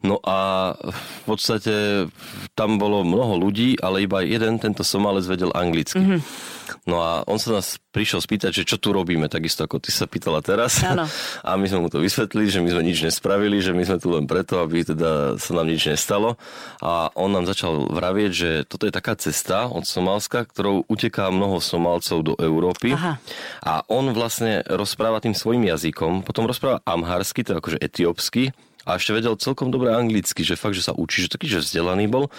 No 0.06 0.22
a 0.22 0.70
v 0.78 1.20
podstate 1.26 2.06
tam 2.54 2.78
bolo 2.78 3.02
mnoho 3.02 3.42
ľudí, 3.42 3.74
ale 3.82 4.06
iba 4.06 4.22
jeden, 4.22 4.62
tento 4.62 4.86
Somalec 4.86 5.26
vedel 5.26 5.50
anglicky. 5.50 5.98
Mm-hmm. 5.98 6.54
No 6.86 7.02
a 7.02 7.22
on 7.26 7.38
sa 7.38 7.58
nás 7.58 7.78
prišiel 7.90 8.22
spýtať, 8.22 8.62
že 8.62 8.66
čo 8.66 8.76
tu 8.78 8.94
robíme, 8.94 9.26
takisto 9.30 9.66
ako 9.66 9.82
ty 9.82 9.90
sa 9.90 10.06
pýtala 10.06 10.42
teraz. 10.42 10.82
Áno. 10.82 11.06
A 11.46 11.54
my 11.54 11.66
sme 11.66 11.86
mu 11.86 11.88
to 11.90 12.02
vysvetlili, 12.02 12.50
že 12.50 12.62
my 12.62 12.70
sme 12.74 12.82
nič 12.82 12.98
nespravili, 13.06 13.62
že 13.62 13.74
my 13.74 13.82
sme 13.86 13.98
tu 14.02 14.10
len 14.10 14.26
preto, 14.26 14.62
aby 14.62 14.82
teda 14.82 15.38
sa 15.38 15.50
nám 15.54 15.66
nič 15.70 15.86
nestalo. 15.86 16.38
A 16.82 17.10
on 17.14 17.30
nám 17.34 17.46
začal 17.46 17.86
vravieť, 17.90 18.30
že 18.30 18.50
toto 18.66 18.86
je 18.86 18.94
taká 18.94 19.14
cesta 19.18 19.70
od 19.70 19.86
Somálska, 19.86 20.46
ktorou 20.46 20.86
uteká 20.90 21.30
mnoho 21.30 21.62
Somálcov 21.62 22.18
do 22.22 22.34
Európy. 22.38 22.94
Aha. 22.94 23.18
A 23.62 23.82
on 23.90 24.10
vlastne 24.10 24.62
rozpráva 24.66 25.22
tým 25.22 25.34
svojim 25.34 25.66
jazykom, 25.66 26.26
potom 26.26 26.46
rozpráva 26.46 26.82
amharsky, 26.86 27.46
to 27.46 27.54
je 27.54 27.60
akože 27.62 27.78
etiópsky, 27.82 28.54
a 28.86 28.96
ešte 28.96 29.12
vedel 29.12 29.34
celkom 29.34 29.74
dobre 29.74 29.90
anglicky, 29.90 30.46
že 30.46 30.54
fakt, 30.54 30.78
že 30.78 30.86
sa 30.86 30.94
učí, 30.94 31.26
že 31.26 31.34
taký, 31.34 31.50
že 31.50 31.66
vzdelaný 31.66 32.06
bol. 32.06 32.30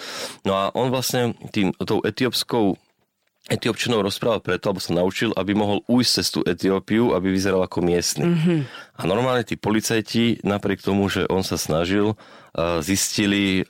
No 0.48 0.56
a 0.56 0.72
on 0.72 0.88
vlastne 0.88 1.36
tým, 1.52 1.76
tou 1.84 2.00
etiópskou 2.00 2.80
Etiópčanov 3.48 4.04
rozprával 4.04 4.44
preto, 4.44 4.68
alebo 4.68 4.76
sa 4.76 4.92
naučil, 4.92 5.32
aby 5.32 5.56
mohol 5.56 5.80
ujsť 5.88 6.12
cez 6.20 6.28
tú 6.28 6.44
Etiópiu, 6.44 7.16
aby 7.16 7.32
vyzeral 7.32 7.64
ako 7.64 7.80
miestny. 7.80 8.28
Mm-hmm. 8.28 8.60
A 9.00 9.02
normálne 9.08 9.40
tí 9.40 9.56
policajti, 9.56 10.44
napriek 10.44 10.84
tomu, 10.84 11.08
že 11.08 11.24
on 11.32 11.40
sa 11.40 11.56
snažil, 11.56 12.12
zistili 12.84 13.64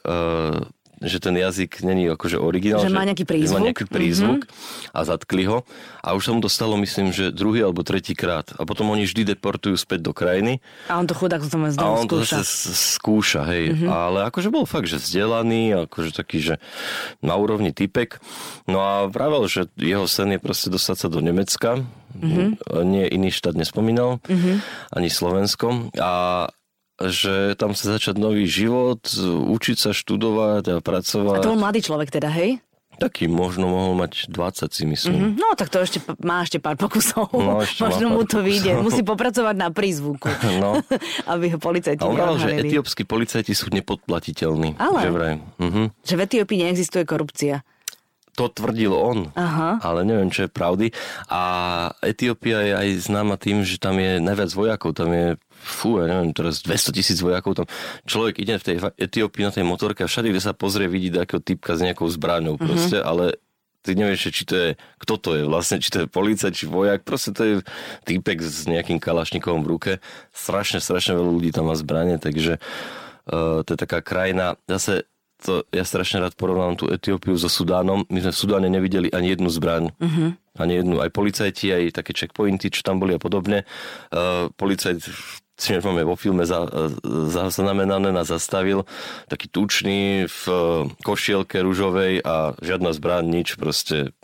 že 0.99 1.19
ten 1.23 1.35
jazyk 1.39 1.83
není 1.87 2.11
akože 2.11 2.39
originál. 2.39 2.83
Že 2.83 2.95
má 2.95 3.07
nejaký 3.07 3.25
prízvuk. 3.25 3.49
Že 3.49 3.55
má 3.55 3.67
nejaký 3.71 3.87
prízvuk 3.87 4.41
mm-hmm. 4.47 4.97
a 4.97 5.01
zatkli 5.07 5.45
ho. 5.47 5.59
A 6.03 6.15
už 6.19 6.23
sa 6.27 6.33
mu 6.35 6.41
to 6.43 6.51
stalo, 6.51 6.75
myslím, 6.81 7.15
že 7.15 7.31
druhý 7.31 7.63
alebo 7.63 7.87
tretí 7.87 8.19
krát. 8.19 8.51
A 8.59 8.67
potom 8.67 8.91
oni 8.91 9.07
vždy 9.07 9.35
deportujú 9.35 9.79
späť 9.79 10.11
do 10.11 10.13
krajiny. 10.17 10.59
A 10.91 10.99
on 10.99 11.07
to 11.07 11.15
chudák 11.15 11.43
to 11.47 11.59
A 11.79 11.87
on 11.87 12.07
to 12.11 12.23
skúša. 12.23 12.43
skúša, 12.75 13.41
hej. 13.51 13.75
Mm-hmm. 13.75 13.89
Ale 13.89 14.19
akože 14.27 14.49
bol 14.51 14.67
fakt, 14.67 14.91
že 14.91 14.99
vzdelaný, 14.99 15.87
akože 15.87 16.11
taký, 16.15 16.39
že 16.43 16.55
na 17.23 17.39
úrovni 17.39 17.71
typek. 17.71 18.19
No 18.67 18.83
a 18.83 18.93
vravel, 19.07 19.47
že 19.47 19.71
jeho 19.79 20.07
sen 20.11 20.35
je 20.35 20.41
proste 20.43 20.69
dostať 20.69 20.97
sa 20.97 21.09
do 21.11 21.23
Nemecka. 21.23 21.83
Mm-hmm. 22.19 22.49
Nie 22.89 23.05
iný 23.07 23.31
štát 23.31 23.55
nespomínal, 23.55 24.19
mm-hmm. 24.25 24.57
ani 24.97 25.09
Slovensko. 25.13 25.93
A 26.01 26.47
že 26.99 27.55
tam 27.55 27.79
chce 27.79 27.95
začať 27.95 28.19
nový 28.19 28.51
život, 28.51 28.99
učiť 29.55 29.77
sa 29.79 29.91
študovať 29.95 30.65
a 30.67 30.77
pracovať. 30.83 31.39
A 31.39 31.45
to 31.47 31.55
bol 31.55 31.63
mladý 31.63 31.81
človek 31.87 32.11
teda, 32.11 32.27
hej? 32.35 32.59
Taký 32.99 33.31
možno 33.31 33.71
mohol 33.71 33.95
mať 33.95 34.27
20 34.27 34.75
si 34.75 34.83
myslím. 34.83 35.15
Mm-hmm. 35.15 35.39
No 35.39 35.55
tak 35.55 35.71
to 35.71 35.79
ešte 35.79 36.03
má 36.19 36.43
ešte 36.43 36.59
pár 36.59 36.75
pokusov. 36.75 37.31
No, 37.31 37.63
ešte 37.63 37.87
možno 37.87 38.11
mu 38.11 38.27
to 38.27 38.43
vyjde. 38.43 38.75
Musí 38.83 39.07
popracovať 39.07 39.55
na 39.55 39.71
prízvuku. 39.71 40.27
no. 40.63 40.83
aby 41.33 41.55
ho 41.55 41.59
policajti 41.63 42.03
A 42.03 42.11
on 42.11 42.19
hovoril, 42.19 42.43
že 42.43 42.67
etiópsky 42.67 43.07
policajti 43.07 43.55
sú 43.55 43.71
nepodplatiteľní. 43.71 44.83
Ale? 44.83 45.01
Že, 45.07 45.11
vraj. 45.15 45.35
Mm-hmm. 45.63 45.87
že 46.03 46.15
v 46.19 46.21
Etiópii 46.27 46.59
neexistuje 46.67 47.07
korupcia 47.07 47.63
to 48.39 48.47
tvrdil 48.47 48.95
on, 48.95 49.35
Aha. 49.35 49.83
ale 49.83 50.07
neviem, 50.07 50.31
čo 50.31 50.47
je 50.47 50.51
pravdy. 50.55 50.95
A 51.27 51.43
Etiópia 52.07 52.63
je 52.63 52.73
aj 52.79 52.89
známa 53.11 53.35
tým, 53.35 53.67
že 53.67 53.83
tam 53.83 53.99
je 53.99 54.23
najviac 54.23 54.55
vojakov, 54.55 54.95
tam 54.95 55.11
je 55.11 55.35
fú, 55.59 55.99
ja 55.99 56.07
neviem, 56.07 56.31
teraz 56.31 56.63
200 56.63 56.95
tisíc 56.95 57.19
vojakov 57.19 57.59
tam. 57.59 57.67
Človek 58.07 58.39
ide 58.39 58.63
v 58.63 58.67
tej 58.71 58.77
Etiópii 58.95 59.43
na 59.43 59.51
tej 59.51 59.67
motorke 59.67 60.07
a 60.07 60.11
všade, 60.11 60.31
kde 60.31 60.39
sa 60.39 60.55
pozrie, 60.55 60.87
vidí 60.87 61.11
takého 61.11 61.43
typka 61.43 61.75
s 61.75 61.83
nejakou 61.83 62.07
zbraňou 62.07 62.55
proste, 62.55 63.03
ale 63.03 63.43
ty 63.83 63.99
nevieš, 63.99 64.31
či 64.31 64.45
to 64.47 64.55
je, 64.55 64.69
kto 65.03 65.15
to 65.19 65.31
je 65.35 65.43
vlastne, 65.43 65.83
či 65.83 65.91
to 65.91 65.99
je 66.05 66.07
policia, 66.07 66.55
či 66.55 66.71
vojak, 66.71 67.03
proste 67.03 67.35
to 67.35 67.43
je 67.43 67.55
týpek 68.07 68.39
s 68.39 68.71
nejakým 68.71 69.03
kalašníkom 69.03 69.67
v 69.67 69.71
ruke. 69.75 69.93
Strašne, 70.31 70.79
strašne 70.79 71.19
veľa 71.19 71.33
ľudí 71.35 71.51
tam 71.51 71.71
má 71.71 71.75
zbranie, 71.75 72.23
takže 72.23 72.63
uh, 72.63 73.67
to 73.67 73.75
je 73.75 73.79
taká 73.79 73.99
krajina, 73.99 74.55
zase 74.71 75.11
to 75.39 75.63
ja 75.71 75.87
strašne 75.87 76.19
rád 76.19 76.35
porovnám 76.35 76.75
tú 76.79 76.91
Etiópiu 76.91 77.39
so 77.39 77.47
Sudánom. 77.47 78.03
My 78.11 78.19
sme 78.23 78.33
v 78.35 78.41
Sudáne 78.43 78.69
nevideli 78.71 79.09
ani 79.15 79.35
jednu 79.39 79.49
zbraň. 79.51 79.95
Uh-huh. 79.95 80.35
Ani 80.59 80.83
jednu. 80.83 80.99
Aj 80.99 81.11
policajti, 81.15 81.71
aj 81.71 81.85
také 81.95 82.11
checkpointy, 82.11 82.75
čo 82.75 82.83
tam 82.83 82.99
boli 82.99 83.15
a 83.15 83.23
podobne. 83.23 83.63
Uh, 84.11 84.51
policajt 84.59 84.99
si 85.59 85.75
máme 85.75 86.07
vo 86.07 86.15
filme 86.15 86.47
za, 86.47 86.71
nás 88.15 88.31
zastavil, 88.31 88.87
taký 89.27 89.51
tučný 89.51 90.31
v 90.31 90.43
košielke 91.03 91.59
rúžovej 91.59 92.23
a 92.23 92.55
žiadna 92.63 92.95
zbraň, 92.95 93.27
nič 93.27 93.59
proste. 93.59 94.15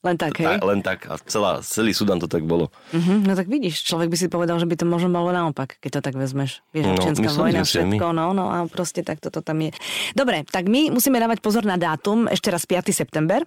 Len 0.00 0.16
tak, 0.16 0.40
hej? 0.40 0.56
A, 0.56 0.64
len 0.64 0.80
tak. 0.80 1.04
A 1.12 1.20
celá, 1.28 1.60
celý 1.60 1.92
Sudan 1.92 2.16
to 2.16 2.24
tak 2.24 2.48
bolo. 2.48 2.72
Uh-huh, 2.96 3.20
no 3.20 3.36
tak 3.36 3.52
vidíš, 3.52 3.84
človek 3.84 4.08
by 4.08 4.16
si 4.16 4.32
povedal, 4.32 4.56
že 4.56 4.64
by 4.64 4.72
to 4.80 4.88
možno 4.88 5.12
bolo 5.12 5.28
naopak, 5.28 5.76
keď 5.76 6.00
to 6.00 6.04
tak 6.08 6.14
vezmeš. 6.16 6.64
Vieš, 6.72 6.84
no, 6.88 6.92
občianská 6.96 7.28
vojna, 7.36 7.60
všetko, 7.68 8.06
no, 8.16 8.32
no 8.32 8.48
a 8.48 8.64
proste 8.64 9.04
tak 9.04 9.20
toto 9.20 9.44
tam 9.44 9.60
je. 9.60 9.76
Dobre, 10.16 10.48
tak 10.48 10.72
my 10.72 10.88
musíme 10.88 11.20
dávať 11.20 11.44
pozor 11.44 11.68
na 11.68 11.76
dátum, 11.76 12.32
ešte 12.32 12.48
raz 12.48 12.64
5. 12.64 12.96
september. 12.96 13.44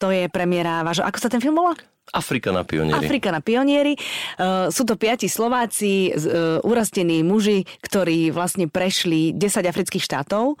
To 0.00 0.08
je 0.08 0.32
premiéra 0.32 0.80
vášho... 0.80 1.04
Ako 1.04 1.20
sa 1.20 1.28
ten 1.28 1.44
film 1.44 1.60
volá? 1.60 1.76
Afrika 2.10 2.50
na 2.50 2.66
pionieri. 2.66 3.06
Afrika 3.06 3.28
na 3.30 3.40
pionieri. 3.40 3.94
Uh, 4.36 4.68
sú 4.74 4.82
to 4.82 4.98
piati 4.98 5.30
Slováci, 5.30 6.10
uh, 6.10 6.58
urastení 6.66 7.22
muži, 7.22 7.64
ktorí 7.82 8.34
vlastne 8.34 8.66
prešli 8.66 9.34
10 9.34 9.66
afrických 9.66 10.02
štátov 10.02 10.58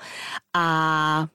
a 0.50 0.66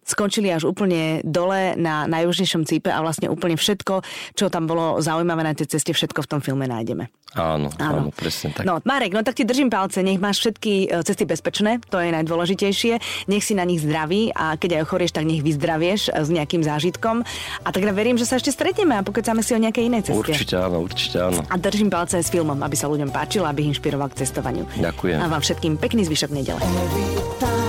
skončili 0.04 0.52
až 0.52 0.68
úplne 0.68 1.24
dole 1.24 1.80
na 1.80 2.04
najjužnejšom 2.08 2.68
cípe 2.68 2.92
a 2.92 3.00
vlastne 3.00 3.32
úplne 3.32 3.56
všetko, 3.56 4.04
čo 4.36 4.52
tam 4.52 4.68
bolo 4.68 5.00
zaujímavé 5.00 5.42
na 5.48 5.56
tej 5.56 5.72
ceste, 5.72 5.96
všetko 5.96 6.28
v 6.28 6.30
tom 6.32 6.42
filme 6.44 6.68
nájdeme. 6.68 7.08
Áno, 7.36 7.68
áno, 7.84 8.08
áno 8.08 8.10
presne 8.16 8.56
tak. 8.56 8.64
No, 8.64 8.80
Marek, 8.88 9.12
no 9.12 9.20
tak 9.20 9.36
ti 9.36 9.44
držím 9.44 9.68
palce, 9.68 10.00
nech 10.00 10.24
máš 10.24 10.40
všetky 10.40 10.88
e, 10.88 11.04
cesty 11.04 11.28
bezpečné, 11.28 11.84
to 11.92 12.00
je 12.00 12.08
najdôležitejšie. 12.16 13.28
Nech 13.28 13.44
si 13.44 13.60
na 13.60 13.68
nich 13.68 13.84
zdraví 13.84 14.32
a 14.32 14.56
keď 14.56 14.80
aj 14.80 14.82
ochorieš, 14.88 15.12
tak 15.20 15.28
nech 15.28 15.44
vyzdravieš 15.44 16.16
s 16.16 16.30
nejakým 16.32 16.64
zážitkom. 16.64 17.28
A 17.64 17.68
tak 17.76 17.84
verím, 17.92 18.16
že 18.16 18.24
sa 18.24 18.40
ešte 18.40 18.56
stretneme 18.56 18.96
a 18.96 19.04
pokecáme 19.04 19.44
si 19.44 19.52
o 19.52 19.60
nejakej 19.60 19.92
inej 19.92 20.05
ceste. 20.06 20.22
Určite 20.22 20.62
áno, 20.62 20.86
určite 20.86 21.18
áno. 21.18 21.42
A 21.50 21.58
držím 21.58 21.90
palce 21.90 22.22
s 22.22 22.30
filmom, 22.30 22.62
aby 22.62 22.78
sa 22.78 22.86
ľuďom 22.86 23.10
páčil, 23.10 23.42
aby 23.42 23.66
inšpiroval 23.74 24.14
k 24.14 24.22
cestovaniu. 24.22 24.70
Ďakujem. 24.78 25.18
A 25.18 25.26
vám 25.26 25.42
všetkým 25.42 25.82
pekný 25.82 26.06
zvyšok 26.06 26.30
nedele. 26.30 26.62
Every 26.62 27.10
time 27.42 27.66